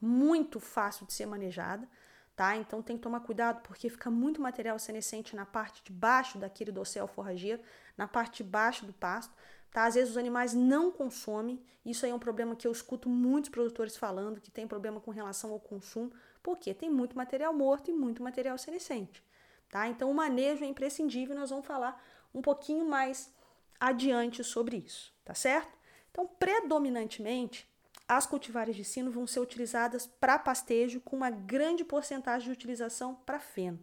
muito 0.00 0.58
fácil 0.58 1.06
de 1.06 1.12
ser 1.12 1.24
manejada, 1.24 1.88
tá? 2.34 2.56
Então 2.56 2.82
tem 2.82 2.96
que 2.96 3.02
tomar 3.02 3.20
cuidado 3.20 3.62
porque 3.62 3.88
fica 3.88 4.10
muito 4.10 4.42
material 4.42 4.76
senescente 4.76 5.36
na 5.36 5.46
parte 5.46 5.84
de 5.84 5.92
baixo 5.92 6.36
daquele 6.36 6.72
dossel 6.72 7.06
forrageiro, 7.06 7.62
na 7.96 8.08
parte 8.08 8.42
de 8.42 8.50
baixo 8.50 8.84
do 8.84 8.92
pasto. 8.92 9.32
Tá? 9.70 9.84
Às 9.84 9.94
vezes 9.94 10.10
os 10.10 10.16
animais 10.16 10.52
não 10.52 10.90
consomem, 10.90 11.62
isso 11.84 12.04
aí 12.04 12.10
é 12.10 12.14
um 12.14 12.18
problema 12.18 12.56
que 12.56 12.66
eu 12.66 12.72
escuto 12.72 13.08
muitos 13.08 13.50
produtores 13.50 13.96
falando, 13.96 14.40
que 14.40 14.50
tem 14.50 14.66
problema 14.66 15.00
com 15.00 15.10
relação 15.10 15.52
ao 15.52 15.60
consumo, 15.60 16.12
porque 16.42 16.74
tem 16.74 16.90
muito 16.90 17.16
material 17.16 17.52
morto 17.52 17.90
e 17.90 17.94
muito 17.94 18.22
material 18.22 18.58
senescente. 18.58 19.22
Tá? 19.68 19.88
Então 19.88 20.10
o 20.10 20.14
manejo 20.14 20.64
é 20.64 20.66
imprescindível, 20.66 21.36
nós 21.36 21.50
vamos 21.50 21.66
falar 21.66 22.02
um 22.34 22.40
pouquinho 22.40 22.84
mais 22.86 23.32
adiante 23.78 24.42
sobre 24.42 24.78
isso, 24.78 25.12
tá 25.24 25.34
certo? 25.34 25.76
Então, 26.10 26.26
predominantemente, 26.26 27.68
as 28.08 28.26
cultivares 28.26 28.74
de 28.74 28.84
sino 28.84 29.10
vão 29.10 29.26
ser 29.26 29.40
utilizadas 29.40 30.06
para 30.06 30.38
pastejo, 30.38 31.00
com 31.00 31.16
uma 31.16 31.30
grande 31.30 31.84
porcentagem 31.84 32.46
de 32.46 32.52
utilização 32.52 33.14
para 33.26 33.38
feno. 33.38 33.78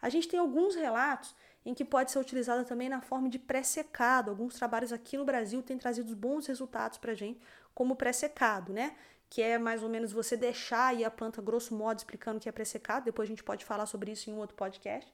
A 0.00 0.08
gente 0.08 0.26
tem 0.26 0.40
alguns 0.40 0.74
relatos 0.74 1.34
em 1.66 1.74
que 1.74 1.84
pode 1.84 2.10
ser 2.10 2.18
utilizada 2.18 2.64
também 2.64 2.88
na 2.88 3.02
forma 3.02 3.28
de 3.28 3.38
pré-secado. 3.38 4.30
Alguns 4.30 4.54
trabalhos 4.54 4.92
aqui 4.92 5.18
no 5.18 5.24
Brasil 5.24 5.62
têm 5.62 5.76
trazido 5.76 6.16
bons 6.16 6.46
resultados 6.46 6.96
para 6.96 7.12
a 7.12 7.14
gente, 7.14 7.40
como 7.74 7.94
pré-secado, 7.94 8.72
né? 8.72 8.96
Que 9.30 9.42
é 9.42 9.58
mais 9.58 9.82
ou 9.82 9.88
menos 9.88 10.12
você 10.12 10.36
deixar 10.36 10.86
aí 10.86 11.04
a 11.04 11.10
planta, 11.10 11.42
grosso 11.42 11.74
modo, 11.74 11.98
explicando 11.98 12.40
que 12.40 12.48
é 12.48 12.52
pré-secado. 12.52 13.04
Depois 13.04 13.26
a 13.26 13.30
gente 13.30 13.44
pode 13.44 13.64
falar 13.64 13.86
sobre 13.86 14.12
isso 14.12 14.30
em 14.30 14.32
um 14.32 14.38
outro 14.38 14.56
podcast. 14.56 15.12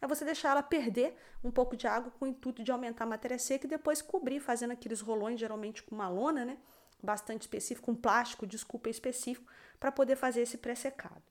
É 0.00 0.06
você 0.06 0.24
deixar 0.24 0.50
ela 0.50 0.62
perder 0.62 1.16
um 1.42 1.50
pouco 1.50 1.76
de 1.76 1.86
água 1.86 2.12
com 2.18 2.24
o 2.24 2.28
intuito 2.28 2.62
de 2.62 2.70
aumentar 2.70 3.04
a 3.04 3.08
matéria 3.08 3.38
seca 3.38 3.66
e 3.66 3.68
depois 3.68 4.00
cobrir, 4.00 4.40
fazendo 4.40 4.70
aqueles 4.70 5.00
rolões, 5.00 5.40
geralmente 5.40 5.82
com 5.82 5.94
uma 5.94 6.08
lona, 6.08 6.44
né? 6.44 6.56
Bastante 7.02 7.42
específico, 7.42 7.90
um 7.90 7.96
plástico, 7.96 8.46
desculpa, 8.46 8.88
específico, 8.88 9.50
para 9.78 9.90
poder 9.90 10.16
fazer 10.16 10.42
esse 10.42 10.58
pré-secado. 10.58 11.22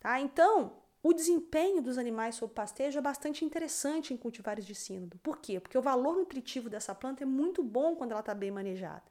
Tá? 0.00 0.20
Então, 0.20 0.82
o 1.02 1.12
desempenho 1.12 1.82
dos 1.82 1.98
animais 1.98 2.36
sob 2.36 2.52
pastejo 2.54 2.98
é 2.98 3.02
bastante 3.02 3.44
interessante 3.44 4.14
em 4.14 4.16
cultivares 4.16 4.64
de 4.64 4.74
sínodo. 4.74 5.18
Por 5.18 5.38
quê? 5.38 5.58
Porque 5.58 5.76
o 5.76 5.82
valor 5.82 6.16
nutritivo 6.16 6.70
dessa 6.70 6.94
planta 6.94 7.24
é 7.24 7.26
muito 7.26 7.62
bom 7.62 7.96
quando 7.96 8.12
ela 8.12 8.20
está 8.20 8.34
bem 8.34 8.52
manejada. 8.52 9.02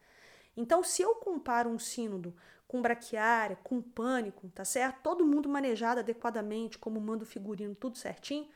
Então, 0.56 0.84
se 0.84 1.02
eu 1.02 1.16
comparo 1.16 1.70
um 1.70 1.80
sínodo 1.80 2.34
com 2.72 2.82
braquiária, 2.82 3.58
com 3.66 3.82
pânico, 3.82 4.48
tá 4.56 4.64
certo? 4.64 5.02
Todo 5.04 5.26
mundo 5.26 5.50
manejado 5.50 6.00
adequadamente, 6.00 6.80
como 6.80 7.02
manda 7.02 7.26
o 7.26 7.28
figurino, 7.28 7.76
tudo 7.76 7.98
certinho, 7.98 8.48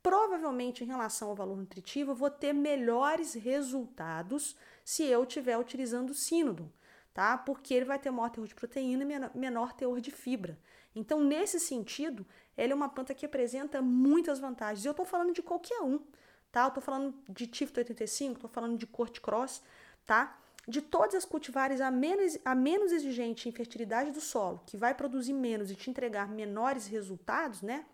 provavelmente 0.00 0.84
em 0.84 0.86
relação 0.86 1.30
ao 1.30 1.34
valor 1.34 1.56
nutritivo, 1.56 2.12
eu 2.12 2.14
vou 2.14 2.30
ter 2.30 2.52
melhores 2.52 3.34
resultados 3.34 4.56
se 4.84 5.02
eu 5.02 5.24
estiver 5.24 5.58
utilizando 5.58 6.10
o 6.10 6.14
sínodo, 6.14 6.72
tá? 7.12 7.36
Porque 7.36 7.74
ele 7.74 7.84
vai 7.84 7.98
ter 7.98 8.12
maior 8.12 8.30
teor 8.30 8.46
de 8.46 8.54
proteína 8.54 9.02
e 9.02 9.36
menor 9.36 9.72
teor 9.72 10.00
de 10.00 10.12
fibra. 10.12 10.56
Então, 10.94 11.24
nesse 11.24 11.58
sentido, 11.58 12.24
ela 12.56 12.70
é 12.70 12.76
uma 12.76 12.88
planta 12.88 13.12
que 13.12 13.26
apresenta 13.26 13.82
muitas 13.82 14.38
vantagens. 14.38 14.84
Eu 14.84 14.92
estou 14.92 15.04
falando 15.04 15.32
de 15.32 15.42
qualquer 15.42 15.82
um, 15.82 15.98
tá? 16.52 16.62
Eu 16.62 16.68
estou 16.68 16.80
falando 16.80 17.12
de 17.28 17.48
Tifto 17.48 17.80
85, 17.80 18.34
estou 18.34 18.48
falando 18.48 18.78
de 18.78 18.86
Corte 18.86 19.20
Cross, 19.20 19.64
tá? 20.06 20.38
De 20.66 20.80
todas 20.80 21.14
as 21.14 21.24
cultivares 21.24 21.80
a 21.80 21.90
menos, 21.90 22.38
a 22.44 22.54
menos 22.54 22.90
exigente 22.90 23.48
em 23.48 23.52
fertilidade 23.52 24.10
do 24.10 24.20
solo, 24.20 24.62
que 24.66 24.76
vai 24.76 24.94
produzir 24.94 25.34
menos 25.34 25.70
e 25.70 25.76
te 25.76 25.90
entregar 25.90 26.28
menores 26.28 26.86
resultados, 26.86 27.60
né? 27.60 27.84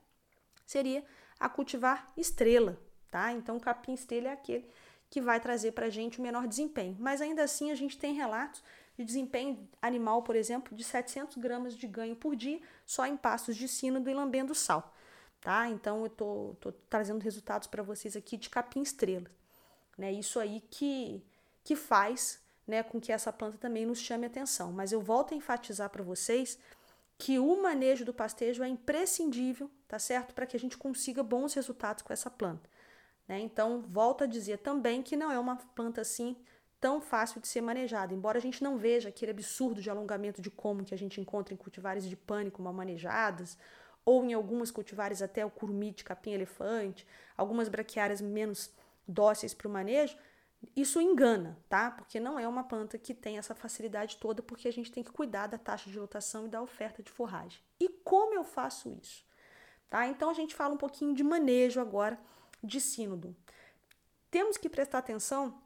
Seria 0.65 1.05
a 1.39 1.49
cultivar 1.49 2.13
estrela, 2.17 2.79
tá? 3.11 3.33
Então, 3.33 3.57
o 3.57 3.61
capim 3.61 3.95
estrela 3.95 4.29
é 4.29 4.33
aquele 4.33 4.71
que 5.09 5.21
vai 5.21 5.41
trazer 5.41 5.73
para 5.73 5.87
a 5.87 5.91
gente 5.91 6.21
o 6.21 6.23
menor 6.23 6.47
desempenho. 6.47 6.97
Mas 7.01 7.21
ainda 7.21 7.43
assim, 7.43 7.73
a 7.73 7.75
gente 7.75 7.99
tem 7.99 8.15
relatos 8.15 8.63
de 8.97 9.05
desempenho 9.05 9.69
animal, 9.83 10.23
por 10.23 10.37
exemplo, 10.37 10.77
de 10.77 10.85
700 10.85 11.37
gramas 11.39 11.75
de 11.75 11.89
ganho 11.89 12.15
por 12.15 12.37
dia 12.37 12.61
só 12.87 13.05
em 13.07 13.17
pastos 13.17 13.57
de 13.57 13.67
sínodo 13.67 14.09
e 14.09 14.15
lambendo 14.15 14.55
sal. 14.55 14.95
Tá? 15.41 15.69
Então, 15.69 16.05
eu 16.05 16.11
tô, 16.11 16.57
tô 16.61 16.71
trazendo 16.89 17.23
resultados 17.23 17.67
para 17.67 17.83
vocês 17.83 18.15
aqui 18.15 18.37
de 18.37 18.49
capim 18.49 18.83
estrela. 18.83 19.27
Né? 19.99 20.13
Isso 20.13 20.39
aí 20.39 20.63
que, 20.71 21.25
que 21.65 21.75
faz 21.75 22.41
né, 22.71 22.83
com 22.85 23.01
que 23.01 23.13
essa 23.13 23.33
planta 23.33 23.59
também 23.59 23.85
nos 23.85 23.99
chame 23.99 24.27
atenção. 24.27 24.73
Mas 24.73 24.93
eu 24.93 25.01
volto 25.01 25.35
a 25.35 25.37
enfatizar 25.37 25.91
para 25.91 26.05
vocês 26.05 26.59
que 27.19 27.39
o 27.39 27.61
manejo 27.61 28.05
do 28.05 28.15
pastejo 28.15 28.63
é 28.63 28.69
imprescindível, 28.69 29.69
tá 29.87 29.99
certo? 29.99 30.33
Para 30.33 30.47
que 30.47 30.57
a 30.57 30.61
gente 30.61 30.79
consiga 30.79 31.23
bons 31.23 31.53
resultados 31.53 32.03
com 32.03 32.13
essa 32.13 32.31
planta. 32.31 32.71
Né? 33.29 33.41
Então, 33.41 33.83
volto 33.83 34.25
a 34.25 34.27
dizer 34.27 34.59
também 34.59 35.03
que 35.03 35.17
não 35.17 35.31
é 35.31 35.39
uma 35.39 35.57
planta 35.57 36.01
assim 36.01 36.37
tão 36.81 37.01
fácil 37.01 37.41
de 37.41 37.49
ser 37.49 37.61
manejada. 37.61 38.15
Embora 38.15 38.39
a 38.39 38.41
gente 38.41 38.65
não 38.65 38.79
veja 38.79 39.11
aquele 39.11 39.33
absurdo 39.33 39.83
de 39.83 39.91
alongamento 39.91 40.41
de 40.41 40.51
como 40.51 40.85
que 40.85 40.95
a 40.95 40.99
gente 40.99 41.21
encontra 41.21 41.53
em 41.53 41.57
cultivares 41.57 42.09
de 42.09 42.17
pânico 42.17 42.63
mal 42.63 42.73
manejadas, 42.73 43.59
ou 44.05 44.25
em 44.25 44.33
algumas 44.33 44.71
cultivares 44.71 45.21
até 45.21 45.45
o 45.45 45.51
curumim 45.51 45.93
de 45.93 46.03
capim-elefante, 46.03 47.07
algumas 47.37 47.69
braquiárias 47.69 48.21
menos 48.23 48.71
dóceis 49.07 49.53
para 49.53 49.69
o 49.69 49.71
manejo, 49.71 50.17
isso 50.77 51.01
engana, 51.01 51.59
tá? 51.69 51.91
Porque 51.91 52.21
não 52.21 52.39
é 52.39 52.47
uma 52.47 52.63
planta 52.63 52.99
que 52.99 53.15
tem 53.15 53.39
essa 53.39 53.55
facilidade 53.55 54.17
toda, 54.19 54.43
porque 54.43 54.69
a 54.69 54.73
gente 54.73 54.93
tem 54.93 55.03
que 55.03 55.11
cuidar 55.11 55.47
da 55.47 55.59
taxa 55.59 55.91
de 55.91 55.99
lotação 55.99 56.47
e 56.47 56.49
da 56.49 56.63
oferta 56.63 57.03
de 57.03 57.11
forragem. 57.11 57.61
E 57.79 57.89
como 57.89 58.35
eu 58.35 58.45
faço 58.45 58.91
isso? 59.01 59.25
Tá? 59.89 60.07
Então 60.07 60.31
a 60.31 60.35
gente 60.35 60.55
fala 60.55 60.75
um 60.75 60.79
pouquinho 60.79 61.15
de 61.15 61.25
manejo 61.25 61.81
agora 61.81 62.19
de 62.63 62.81
sínodo. 62.81 63.35
Temos 64.31 64.57
que 64.57 64.69
prestar 64.69 64.99
atenção 64.99 65.61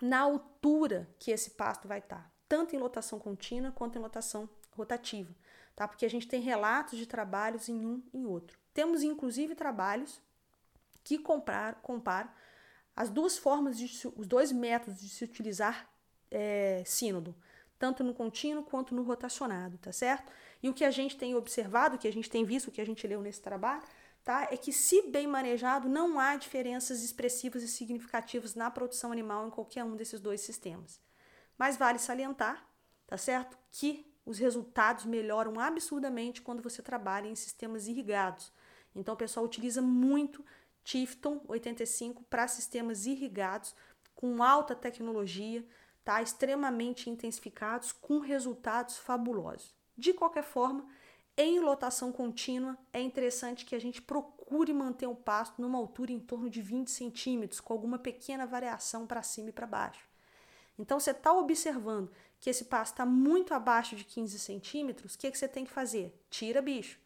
na 0.00 0.20
altura 0.20 1.08
que 1.18 1.30
esse 1.30 1.50
pasto 1.50 1.88
vai 1.88 1.98
estar, 1.98 2.30
tanto 2.48 2.74
em 2.74 2.78
lotação 2.78 3.18
contínua 3.18 3.72
quanto 3.72 3.98
em 3.98 4.02
lotação 4.02 4.48
rotativa, 4.70 5.34
tá? 5.74 5.88
Porque 5.88 6.06
a 6.06 6.10
gente 6.10 6.28
tem 6.28 6.40
relatos 6.40 6.98
de 6.98 7.06
trabalhos 7.06 7.68
em 7.68 7.84
um 7.84 8.02
e 8.12 8.24
outro. 8.24 8.58
Temos 8.72 9.02
inclusive 9.02 9.54
trabalhos 9.54 10.20
que 11.02 11.18
comprar, 11.18 11.76
comparam 11.76 12.30
as 12.96 13.10
duas 13.10 13.36
formas, 13.36 13.76
de, 13.76 13.84
os 14.16 14.26
dois 14.26 14.50
métodos 14.50 15.00
de 15.00 15.08
se 15.10 15.22
utilizar 15.22 15.88
é, 16.30 16.82
sínodo, 16.86 17.36
tanto 17.78 18.02
no 18.02 18.14
contínuo 18.14 18.64
quanto 18.64 18.94
no 18.94 19.02
rotacionado, 19.02 19.76
tá 19.76 19.92
certo? 19.92 20.32
E 20.62 20.68
o 20.68 20.74
que 20.74 20.84
a 20.84 20.90
gente 20.90 21.16
tem 21.16 21.34
observado, 21.34 21.96
o 21.96 21.98
que 21.98 22.08
a 22.08 22.12
gente 22.12 22.30
tem 22.30 22.44
visto, 22.44 22.68
o 22.68 22.72
que 22.72 22.80
a 22.80 22.86
gente 22.86 23.06
leu 23.06 23.20
nesse 23.20 23.42
trabalho, 23.42 23.82
tá? 24.24 24.48
É 24.50 24.56
que 24.56 24.72
se 24.72 25.02
bem 25.10 25.26
manejado, 25.26 25.88
não 25.88 26.18
há 26.18 26.36
diferenças 26.36 27.02
expressivas 27.04 27.62
e 27.62 27.68
significativas 27.68 28.54
na 28.54 28.70
produção 28.70 29.12
animal 29.12 29.46
em 29.46 29.50
qualquer 29.50 29.84
um 29.84 29.94
desses 29.94 30.18
dois 30.18 30.40
sistemas. 30.40 30.98
Mas 31.58 31.76
vale 31.76 31.98
salientar, 31.98 32.66
tá 33.06 33.18
certo? 33.18 33.58
Que 33.70 34.10
os 34.24 34.38
resultados 34.38 35.04
melhoram 35.04 35.60
absurdamente 35.60 36.42
quando 36.42 36.62
você 36.62 36.82
trabalha 36.82 37.28
em 37.28 37.36
sistemas 37.36 37.86
irrigados. 37.86 38.50
Então 38.94 39.14
o 39.14 39.16
pessoal 39.16 39.44
utiliza 39.44 39.82
muito 39.82 40.44
Tifton 40.86 41.40
85 41.48 42.22
para 42.30 42.46
sistemas 42.46 43.06
irrigados 43.06 43.74
com 44.14 44.40
alta 44.40 44.72
tecnologia, 44.72 45.66
tá? 46.04 46.22
Extremamente 46.22 47.10
intensificados 47.10 47.90
com 47.90 48.20
resultados 48.20 48.96
fabulosos. 48.96 49.74
De 49.98 50.12
qualquer 50.14 50.44
forma, 50.44 50.86
em 51.36 51.58
lotação 51.58 52.12
contínua, 52.12 52.78
é 52.92 53.00
interessante 53.00 53.64
que 53.64 53.74
a 53.74 53.80
gente 53.80 54.00
procure 54.00 54.72
manter 54.72 55.08
o 55.08 55.16
pasto 55.16 55.60
numa 55.60 55.76
altura 55.76 56.12
em 56.12 56.20
torno 56.20 56.48
de 56.48 56.62
20 56.62 56.88
centímetros, 56.88 57.60
com 57.60 57.72
alguma 57.72 57.98
pequena 57.98 58.46
variação 58.46 59.08
para 59.08 59.24
cima 59.24 59.48
e 59.48 59.52
para 59.52 59.66
baixo. 59.66 60.08
Então, 60.78 61.00
você 61.00 61.10
está 61.10 61.32
observando 61.32 62.12
que 62.38 62.48
esse 62.48 62.66
pasto 62.66 62.92
está 62.92 63.04
muito 63.04 63.52
abaixo 63.52 63.96
de 63.96 64.04
15 64.04 64.38
centímetros, 64.38 65.14
o 65.14 65.18
que, 65.18 65.32
que 65.32 65.36
você 65.36 65.48
tem 65.48 65.64
que 65.64 65.72
fazer? 65.72 66.16
Tira 66.30 66.62
bicho. 66.62 67.00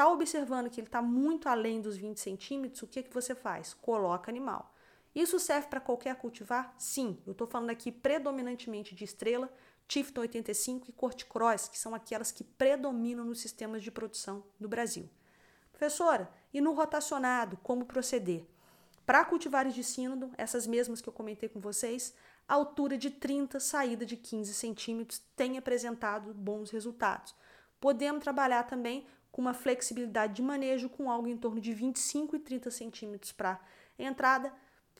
Está 0.00 0.08
observando 0.08 0.70
que 0.70 0.80
ele 0.80 0.88
está 0.88 1.02
muito 1.02 1.46
além 1.46 1.78
dos 1.78 1.94
20 1.94 2.18
centímetros, 2.18 2.80
o 2.80 2.86
que, 2.86 3.02
que 3.02 3.12
você 3.12 3.34
faz? 3.34 3.74
Coloca 3.74 4.30
animal. 4.30 4.74
Isso 5.14 5.38
serve 5.38 5.68
para 5.68 5.78
qualquer 5.78 6.16
cultivar? 6.16 6.74
Sim, 6.78 7.18
eu 7.26 7.32
estou 7.32 7.46
falando 7.46 7.68
aqui 7.68 7.92
predominantemente 7.92 8.94
de 8.94 9.04
estrela, 9.04 9.52
Tifton 9.86 10.22
85 10.22 10.88
e 10.88 10.92
Corticross, 10.94 11.68
que 11.68 11.78
são 11.78 11.94
aquelas 11.94 12.32
que 12.32 12.42
predominam 12.42 13.26
nos 13.26 13.42
sistemas 13.42 13.82
de 13.82 13.90
produção 13.90 14.42
do 14.58 14.70
Brasil. 14.70 15.06
Professora, 15.70 16.30
e 16.50 16.62
no 16.62 16.72
rotacionado, 16.72 17.58
como 17.58 17.84
proceder? 17.84 18.46
Para 19.04 19.22
cultivares 19.26 19.74
de 19.74 19.84
sínodo, 19.84 20.30
essas 20.38 20.66
mesmas 20.66 21.02
que 21.02 21.10
eu 21.10 21.12
comentei 21.12 21.50
com 21.50 21.60
vocês, 21.60 22.14
altura 22.48 22.96
de 22.96 23.10
30, 23.10 23.60
saída 23.60 24.06
de 24.06 24.16
15 24.16 24.54
centímetros, 24.54 25.20
tem 25.36 25.58
apresentado 25.58 26.32
bons 26.32 26.70
resultados. 26.70 27.34
Podemos 27.78 28.22
trabalhar 28.22 28.62
também 28.62 29.06
com 29.30 29.40
uma 29.40 29.54
flexibilidade 29.54 30.34
de 30.34 30.42
manejo 30.42 30.88
com 30.88 31.10
algo 31.10 31.28
em 31.28 31.36
torno 31.36 31.60
de 31.60 31.72
25 31.72 32.36
e 32.36 32.38
30 32.38 32.70
centímetros 32.70 33.32
para 33.32 33.60
entrada, 33.98 34.52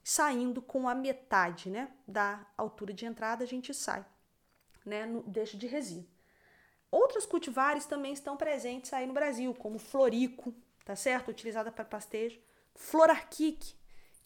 saindo 0.03 0.63
com 0.63 0.89
a 0.89 0.95
metade 0.95 1.71
né, 1.71 1.91
da 2.07 2.47
altura 2.57 2.93
de 2.93 3.07
entrada, 3.07 3.45
a 3.45 3.47
gente 3.47 3.73
sai, 3.75 4.05
né, 4.85 5.07
no, 5.07 5.23
deixa 5.23 5.57
de 5.57 5.67
resíduo. 5.67 6.09
Outros 6.91 7.25
cultivares 7.25 7.87
também 7.87 8.13
estão 8.13 8.37
presentes 8.37 8.93
aí 8.93 9.07
no 9.07 9.13
Brasil, 9.13 9.55
como 9.55 9.79
florico, 9.79 10.53
tá 10.85 10.97
certo? 10.97 11.31
Utilizada 11.31 11.71
para 11.71 11.85
pastejo, 11.85 12.41
florarquique, 12.75 13.75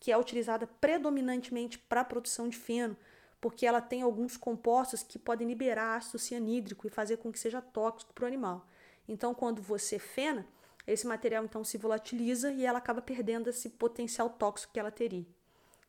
que 0.00 0.10
é 0.10 0.16
utilizada 0.16 0.66
predominantemente 0.66 1.78
para 1.78 2.00
a 2.00 2.04
produção 2.04 2.48
de 2.48 2.56
feno, 2.56 2.96
porque 3.40 3.66
ela 3.66 3.82
tem 3.82 4.00
alguns 4.00 4.38
compostos 4.38 5.02
que 5.02 5.18
podem 5.18 5.46
liberar 5.46 5.96
ácido 5.96 6.18
cianídrico 6.18 6.86
e 6.86 6.90
fazer 6.90 7.18
com 7.18 7.30
que 7.30 7.38
seja 7.38 7.60
tóxico 7.60 8.14
para 8.14 8.24
o 8.24 8.26
animal. 8.26 8.66
Então, 9.08 9.34
quando 9.34 9.60
você 9.62 9.98
fena, 9.98 10.46
esse 10.86 11.06
material 11.06 11.44
então 11.44 11.64
se 11.64 11.78
volatiliza 11.78 12.52
e 12.52 12.64
ela 12.64 12.78
acaba 12.78 13.02
perdendo 13.02 13.50
esse 13.50 13.70
potencial 13.70 14.30
tóxico 14.30 14.72
que 14.72 14.80
ela 14.80 14.90
teria. 14.90 15.26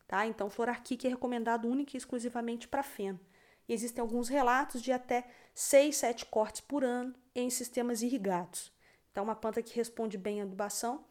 Tá? 0.06 0.26
Então, 0.26 0.48
florarquique 0.48 1.06
é 1.06 1.10
recomendado 1.10 1.68
única 1.68 1.96
e 1.96 1.98
exclusivamente 1.98 2.68
para 2.68 2.82
feno. 2.82 3.18
E 3.68 3.72
existem 3.72 4.00
alguns 4.00 4.28
relatos 4.28 4.80
de 4.80 4.92
até 4.92 5.28
6, 5.54 5.96
7 5.96 6.26
cortes 6.26 6.60
por 6.60 6.84
ano 6.84 7.14
em 7.34 7.50
sistemas 7.50 8.02
irrigados. 8.02 8.72
Então, 9.10 9.24
uma 9.24 9.34
planta 9.34 9.62
que 9.62 9.74
responde 9.74 10.16
bem 10.16 10.40
à 10.40 10.44
adubação 10.44 11.04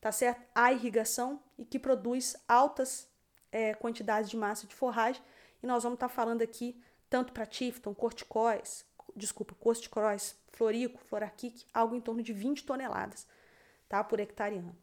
tá 0.00 0.12
certo? 0.12 0.42
A 0.54 0.72
irrigação 0.72 1.40
e 1.56 1.64
que 1.64 1.78
produz 1.78 2.36
altas 2.46 3.08
é, 3.50 3.74
quantidades 3.74 4.30
de 4.30 4.36
massa 4.36 4.66
de 4.66 4.74
forragem. 4.74 5.22
E 5.62 5.66
nós 5.66 5.82
vamos 5.82 5.96
estar 5.96 6.08
tá 6.08 6.14
falando 6.14 6.42
aqui 6.42 6.80
tanto 7.10 7.32
para 7.32 7.46
Tifton, 7.46 7.94
corticóis, 7.94 8.84
desculpa, 9.16 9.54
corticóis, 9.54 10.36
florico, 10.58 11.00
florarquique, 11.04 11.64
algo 11.72 11.94
em 11.94 12.00
torno 12.00 12.20
de 12.20 12.32
20 12.32 12.64
toneladas, 12.64 13.26
tá? 13.88 14.02
Por 14.02 14.18
hectare 14.18 14.56
ano. 14.56 14.76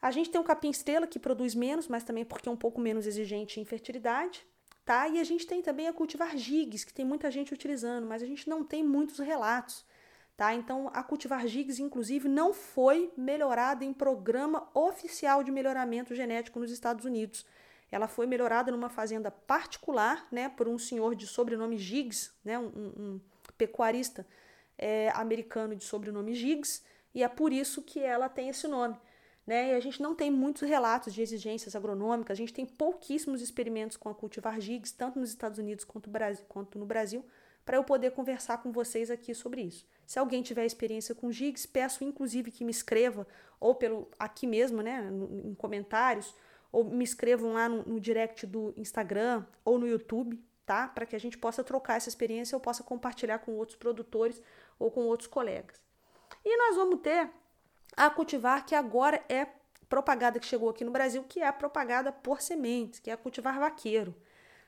A 0.00 0.10
gente 0.10 0.30
tem 0.30 0.40
o 0.40 0.44
capim 0.44 0.70
estrela 0.70 1.06
que 1.06 1.18
produz 1.18 1.54
menos, 1.54 1.86
mas 1.86 2.04
também 2.04 2.24
porque 2.24 2.48
é 2.48 2.52
um 2.52 2.56
pouco 2.56 2.80
menos 2.80 3.06
exigente 3.06 3.60
em 3.60 3.64
fertilidade, 3.64 4.46
tá? 4.84 5.06
E 5.08 5.20
a 5.20 5.24
gente 5.24 5.46
tem 5.46 5.60
também 5.60 5.88
a 5.88 5.92
cultivar 5.92 6.36
gigs, 6.36 6.84
que 6.84 6.92
tem 6.92 7.04
muita 7.04 7.30
gente 7.30 7.52
utilizando, 7.52 8.06
mas 8.06 8.22
a 8.22 8.26
gente 8.26 8.48
não 8.48 8.64
tem 8.64 8.82
muitos 8.82 9.18
relatos. 9.18 9.84
Tá? 10.36 10.52
Então, 10.52 10.90
a 10.92 11.00
cultivar 11.00 11.46
gigs, 11.46 11.80
inclusive, 11.80 12.28
não 12.28 12.52
foi 12.52 13.12
melhorada 13.16 13.84
em 13.84 13.92
programa 13.92 14.68
oficial 14.74 15.44
de 15.44 15.52
melhoramento 15.52 16.12
genético 16.12 16.58
nos 16.58 16.72
Estados 16.72 17.04
Unidos. 17.04 17.46
Ela 17.88 18.08
foi 18.08 18.26
melhorada 18.26 18.72
numa 18.72 18.88
fazenda 18.88 19.30
particular, 19.30 20.26
né, 20.32 20.48
por 20.48 20.66
um 20.66 20.76
senhor 20.76 21.14
de 21.14 21.28
sobrenome 21.28 21.78
Giggs, 21.78 22.32
né, 22.44 22.58
um, 22.58 22.66
um 22.66 23.20
pecuarista 23.56 24.26
é, 24.78 25.10
americano 25.10 25.74
de 25.74 25.84
sobrenome 25.84 26.34
Giggs, 26.34 26.82
e 27.14 27.22
é 27.22 27.28
por 27.28 27.52
isso 27.52 27.82
que 27.82 28.00
ela 28.00 28.28
tem 28.28 28.48
esse 28.48 28.66
nome. 28.66 28.96
Né? 29.46 29.72
E 29.72 29.74
a 29.74 29.80
gente 29.80 30.00
não 30.00 30.14
tem 30.14 30.30
muitos 30.30 30.66
relatos 30.66 31.12
de 31.12 31.20
exigências 31.20 31.76
agronômicas, 31.76 32.34
a 32.34 32.38
gente 32.38 32.52
tem 32.52 32.64
pouquíssimos 32.64 33.42
experimentos 33.42 33.96
com 33.96 34.08
a 34.08 34.14
cultivar 34.14 34.60
gigs, 34.60 34.92
tanto 34.92 35.18
nos 35.18 35.28
Estados 35.28 35.58
Unidos 35.58 35.84
quanto, 35.84 36.08
Brasil, 36.08 36.44
quanto 36.48 36.78
no 36.78 36.86
Brasil, 36.86 37.24
para 37.64 37.76
eu 37.76 37.84
poder 37.84 38.12
conversar 38.12 38.58
com 38.58 38.72
vocês 38.72 39.10
aqui 39.10 39.34
sobre 39.34 39.62
isso. 39.62 39.86
Se 40.06 40.18
alguém 40.18 40.42
tiver 40.42 40.64
experiência 40.64 41.14
com 41.14 41.30
gigs, 41.30 41.66
peço 41.66 42.04
inclusive 42.04 42.50
que 42.50 42.64
me 42.64 42.70
escreva, 42.70 43.26
ou 43.60 43.74
pelo 43.74 44.08
aqui 44.18 44.46
mesmo, 44.46 44.82
né, 44.82 45.10
em 45.44 45.54
comentários, 45.54 46.34
ou 46.72 46.84
me 46.84 47.04
escrevam 47.04 47.52
lá 47.52 47.68
no, 47.68 47.82
no 47.84 48.00
direct 48.00 48.46
do 48.46 48.74
Instagram 48.76 49.44
ou 49.64 49.78
no 49.78 49.86
YouTube, 49.86 50.42
tá? 50.66 50.88
Para 50.88 51.06
que 51.06 51.14
a 51.14 51.20
gente 51.20 51.38
possa 51.38 51.62
trocar 51.62 51.96
essa 51.96 52.08
experiência, 52.08 52.56
eu 52.56 52.60
possa 52.60 52.82
compartilhar 52.82 53.38
com 53.38 53.52
outros 53.52 53.76
produtores 53.76 54.42
ou 54.78 54.90
com 54.90 55.06
outros 55.06 55.26
colegas. 55.26 55.80
E 56.44 56.56
nós 56.56 56.76
vamos 56.76 57.00
ter 57.00 57.30
a 57.96 58.10
cultivar 58.10 58.64
que 58.66 58.74
agora 58.74 59.24
é 59.28 59.46
propagada 59.88 60.40
que 60.40 60.46
chegou 60.46 60.68
aqui 60.68 60.84
no 60.84 60.90
Brasil, 60.90 61.24
que 61.28 61.40
é 61.40 61.46
a 61.46 61.52
propagada 61.52 62.10
por 62.10 62.40
sementes, 62.40 63.00
que 63.00 63.10
é 63.10 63.12
a 63.12 63.16
cultivar 63.16 63.58
vaqueiro. 63.58 64.14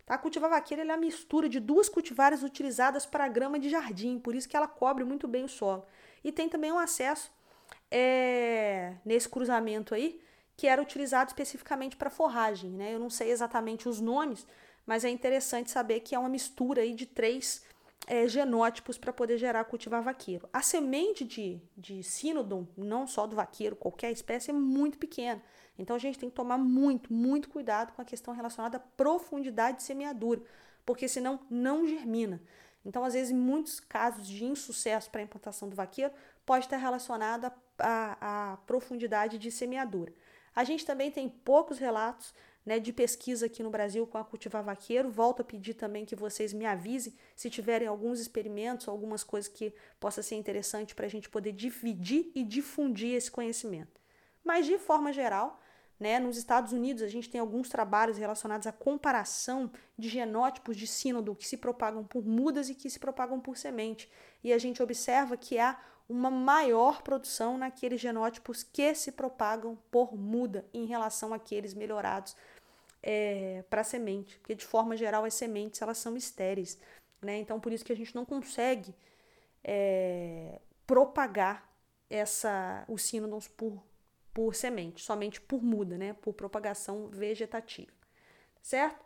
Tá? 0.04 0.14
A 0.14 0.18
cultivar 0.18 0.48
vaqueira 0.48 0.84
é 0.84 0.90
a 0.90 0.96
mistura 0.96 1.48
de 1.48 1.58
duas 1.58 1.88
cultivares 1.88 2.42
utilizadas 2.42 3.04
para 3.04 3.26
grama 3.26 3.58
de 3.58 3.68
jardim, 3.68 4.18
por 4.18 4.34
isso 4.34 4.48
que 4.48 4.56
ela 4.56 4.68
cobre 4.68 5.04
muito 5.04 5.26
bem 5.26 5.44
o 5.44 5.48
solo. 5.48 5.84
E 6.22 6.30
tem 6.30 6.48
também 6.48 6.72
um 6.72 6.78
acesso 6.78 7.32
é, 7.90 8.94
nesse 9.04 9.28
cruzamento 9.28 9.94
aí, 9.94 10.20
que 10.56 10.66
era 10.66 10.80
utilizado 10.80 11.28
especificamente 11.28 11.96
para 11.96 12.08
forragem. 12.08 12.70
Né? 12.70 12.94
Eu 12.94 13.00
não 13.00 13.10
sei 13.10 13.30
exatamente 13.30 13.88
os 13.88 14.00
nomes, 14.00 14.46
mas 14.86 15.04
é 15.04 15.10
interessante 15.10 15.70
saber 15.70 16.00
que 16.00 16.14
é 16.14 16.18
uma 16.18 16.28
mistura 16.28 16.82
aí 16.82 16.94
de 16.94 17.06
três 17.06 17.64
é, 18.06 18.28
genótipos 18.28 18.98
para 18.98 19.12
poder 19.12 19.38
gerar 19.38 19.64
cultivar 19.64 20.02
vaqueiro. 20.02 20.48
A 20.52 20.62
semente 20.62 21.24
de, 21.24 21.60
de 21.76 22.02
sínodon, 22.02 22.66
não 22.76 23.06
só 23.06 23.26
do 23.26 23.36
vaqueiro, 23.36 23.76
qualquer 23.76 24.12
espécie, 24.12 24.50
é 24.50 24.54
muito 24.54 24.98
pequena. 24.98 25.42
Então 25.78 25.96
a 25.96 25.98
gente 25.98 26.18
tem 26.18 26.28
que 26.28 26.36
tomar 26.36 26.58
muito, 26.58 27.12
muito 27.12 27.48
cuidado 27.48 27.92
com 27.92 28.00
a 28.00 28.04
questão 28.04 28.32
relacionada 28.32 28.76
à 28.76 28.80
profundidade 28.80 29.78
de 29.78 29.82
semeadura, 29.82 30.40
porque 30.84 31.08
senão 31.08 31.40
não 31.50 31.86
germina. 31.86 32.40
Então, 32.84 33.04
às 33.04 33.14
vezes, 33.14 33.32
muitos 33.32 33.80
casos 33.80 34.28
de 34.28 34.44
insucesso 34.44 35.10
para 35.10 35.20
a 35.20 35.24
implantação 35.24 35.68
do 35.68 35.74
vaqueiro, 35.74 36.14
pode 36.46 36.66
estar 36.66 36.76
relacionada 36.76 37.52
à 37.80 38.58
profundidade 38.64 39.38
de 39.38 39.50
semeadura. 39.50 40.14
A 40.54 40.62
gente 40.62 40.86
também 40.86 41.10
tem 41.10 41.28
poucos 41.28 41.78
relatos 41.78 42.32
né, 42.66 42.80
de 42.80 42.92
pesquisa 42.92 43.46
aqui 43.46 43.62
no 43.62 43.70
Brasil 43.70 44.04
com 44.08 44.18
a 44.18 44.24
cultivar 44.24 44.64
vaqueiro. 44.64 45.08
Volto 45.08 45.40
a 45.40 45.44
pedir 45.44 45.74
também 45.74 46.04
que 46.04 46.16
vocês 46.16 46.52
me 46.52 46.66
avisem 46.66 47.14
se 47.36 47.48
tiverem 47.48 47.86
alguns 47.86 48.18
experimentos, 48.18 48.88
algumas 48.88 49.22
coisas 49.22 49.48
que 49.48 49.72
possa 50.00 50.20
ser 50.20 50.34
interessante 50.34 50.92
para 50.92 51.06
a 51.06 51.08
gente 51.08 51.30
poder 51.30 51.52
dividir 51.52 52.32
e 52.34 52.42
difundir 52.42 53.14
esse 53.14 53.30
conhecimento. 53.30 54.00
Mas 54.44 54.66
de 54.66 54.76
forma 54.78 55.12
geral, 55.12 55.60
né? 55.98 56.18
Nos 56.18 56.36
Estados 56.36 56.72
Unidos, 56.72 57.02
a 57.02 57.08
gente 57.08 57.30
tem 57.30 57.40
alguns 57.40 57.68
trabalhos 57.68 58.18
relacionados 58.18 58.66
à 58.66 58.72
comparação 58.72 59.70
de 59.96 60.08
genótipos 60.08 60.76
de 60.76 60.86
sínodo 60.86 61.34
que 61.34 61.46
se 61.46 61.56
propagam 61.56 62.04
por 62.04 62.22
mudas 62.22 62.68
e 62.68 62.74
que 62.74 62.90
se 62.90 62.98
propagam 62.98 63.40
por 63.40 63.56
semente. 63.56 64.10
E 64.44 64.52
a 64.52 64.58
gente 64.58 64.82
observa 64.82 65.38
que 65.38 65.58
há 65.58 65.80
uma 66.08 66.30
maior 66.30 67.02
produção 67.02 67.58
naqueles 67.58 68.00
genótipos 68.00 68.62
que 68.62 68.94
se 68.94 69.10
propagam 69.10 69.76
por 69.90 70.14
muda 70.16 70.64
em 70.72 70.84
relação 70.84 71.34
àqueles 71.34 71.74
melhorados 71.74 72.36
é, 73.06 73.64
para 73.70 73.84
semente. 73.84 74.36
Porque, 74.40 74.56
de 74.56 74.64
forma 74.64 74.96
geral, 74.96 75.24
as 75.24 75.34
sementes 75.34 75.80
elas 75.80 75.98
são 75.98 76.16
estéreis. 76.16 76.76
Né? 77.22 77.38
Então, 77.38 77.60
por 77.60 77.72
isso 77.72 77.84
que 77.84 77.92
a 77.92 77.96
gente 77.96 78.14
não 78.14 78.24
consegue 78.24 78.92
é, 79.62 80.60
propagar 80.84 81.72
essa, 82.10 82.84
os 82.88 83.02
sínodons 83.02 83.46
por 83.46 83.80
por 84.34 84.54
semente, 84.54 85.02
somente 85.02 85.40
por 85.40 85.62
muda, 85.62 85.96
né? 85.96 86.12
Por 86.12 86.34
propagação 86.34 87.08
vegetativa. 87.08 87.90
Certo? 88.60 89.02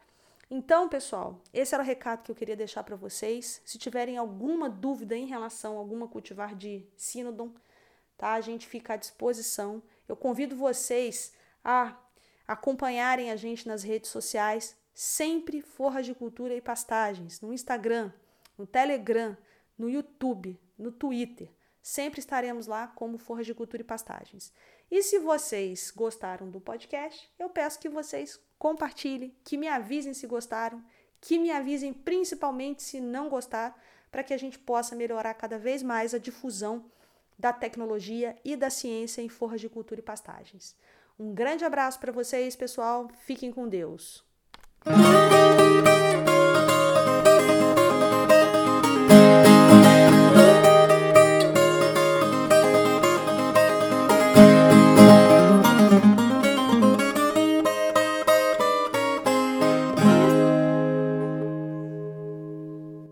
Então, 0.51 0.89
pessoal, 0.89 1.41
esse 1.55 1.73
era 1.73 1.85
o 1.85 1.87
recado 1.87 2.25
que 2.25 2.33
eu 2.33 2.35
queria 2.35 2.57
deixar 2.57 2.83
para 2.83 2.97
vocês. 2.97 3.63
Se 3.65 3.79
tiverem 3.79 4.17
alguma 4.17 4.69
dúvida 4.69 5.17
em 5.17 5.27
relação 5.27 5.77
a 5.77 5.79
alguma 5.79 6.09
cultivar 6.09 6.57
de 6.57 6.85
Sinodon, 6.97 7.55
tá? 8.19 8.33
A 8.33 8.41
gente 8.41 8.67
fica 8.67 8.95
à 8.95 8.97
disposição. 8.97 9.81
Eu 10.09 10.17
convido 10.17 10.57
vocês 10.57 11.33
a 11.63 11.97
acompanharem 12.51 13.31
a 13.31 13.37
gente 13.37 13.69
nas 13.69 13.85
redes 13.85 14.11
sociais, 14.11 14.77
sempre 14.93 15.63
Forra 15.63 16.03
de 16.03 16.13
Cultura 16.13 16.53
e 16.53 16.61
Pastagens, 16.61 17.41
no 17.41 17.53
Instagram, 17.53 18.13
no 18.59 18.67
Telegram, 18.67 19.37
no 19.79 19.89
YouTube, 19.89 20.59
no 20.77 20.91
Twitter. 20.91 21.49
Sempre 21.81 22.19
estaremos 22.19 22.67
lá 22.67 22.89
como 22.89 23.19
Forra 23.19 23.45
de 23.45 23.55
Cultura 23.55 23.83
e 23.83 23.87
Pastagens. 23.87 24.53
E 24.91 25.01
se 25.01 25.21
vocês 25.21 25.93
gostaram 25.95 26.51
do 26.51 26.61
podcast, 26.61 27.31
eu 27.39 27.49
peço 27.49 27.79
que 27.79 27.89
vocês 27.89 28.41
compartilhem, 28.59 29.33
que 29.45 29.57
me 29.57 29.69
avisem 29.69 30.13
se 30.13 30.27
gostaram, 30.27 30.85
que 31.21 31.39
me 31.39 31.53
avisem 31.53 31.93
principalmente 31.93 32.83
se 32.83 33.01
não 33.01 33.29
gostaram, 33.29 33.77
para 34.11 34.25
que 34.25 34.35
a 34.35 34.37
gente 34.37 34.59
possa 34.59 34.97
melhorar 34.97 35.35
cada 35.35 35.57
vez 35.57 35.85
mais 35.85 36.15
a 36.15 36.19
difusão 36.19 36.85
da 37.39 37.53
tecnologia 37.53 38.37
e 38.45 38.57
da 38.57 38.71
ciência 38.71 39.23
em 39.23 39.29
forras 39.29 39.61
de 39.61 39.69
cultura 39.69 40.01
e 40.01 40.03
pastagens. 40.03 40.75
Um 41.21 41.35
grande 41.35 41.67
abraço 41.67 42.01
para 42.01 42.11
vocês, 42.11 42.57
pessoal. 42.57 43.07
Fiquem 43.27 43.53
com 43.53 43.69
Deus. 43.69 44.25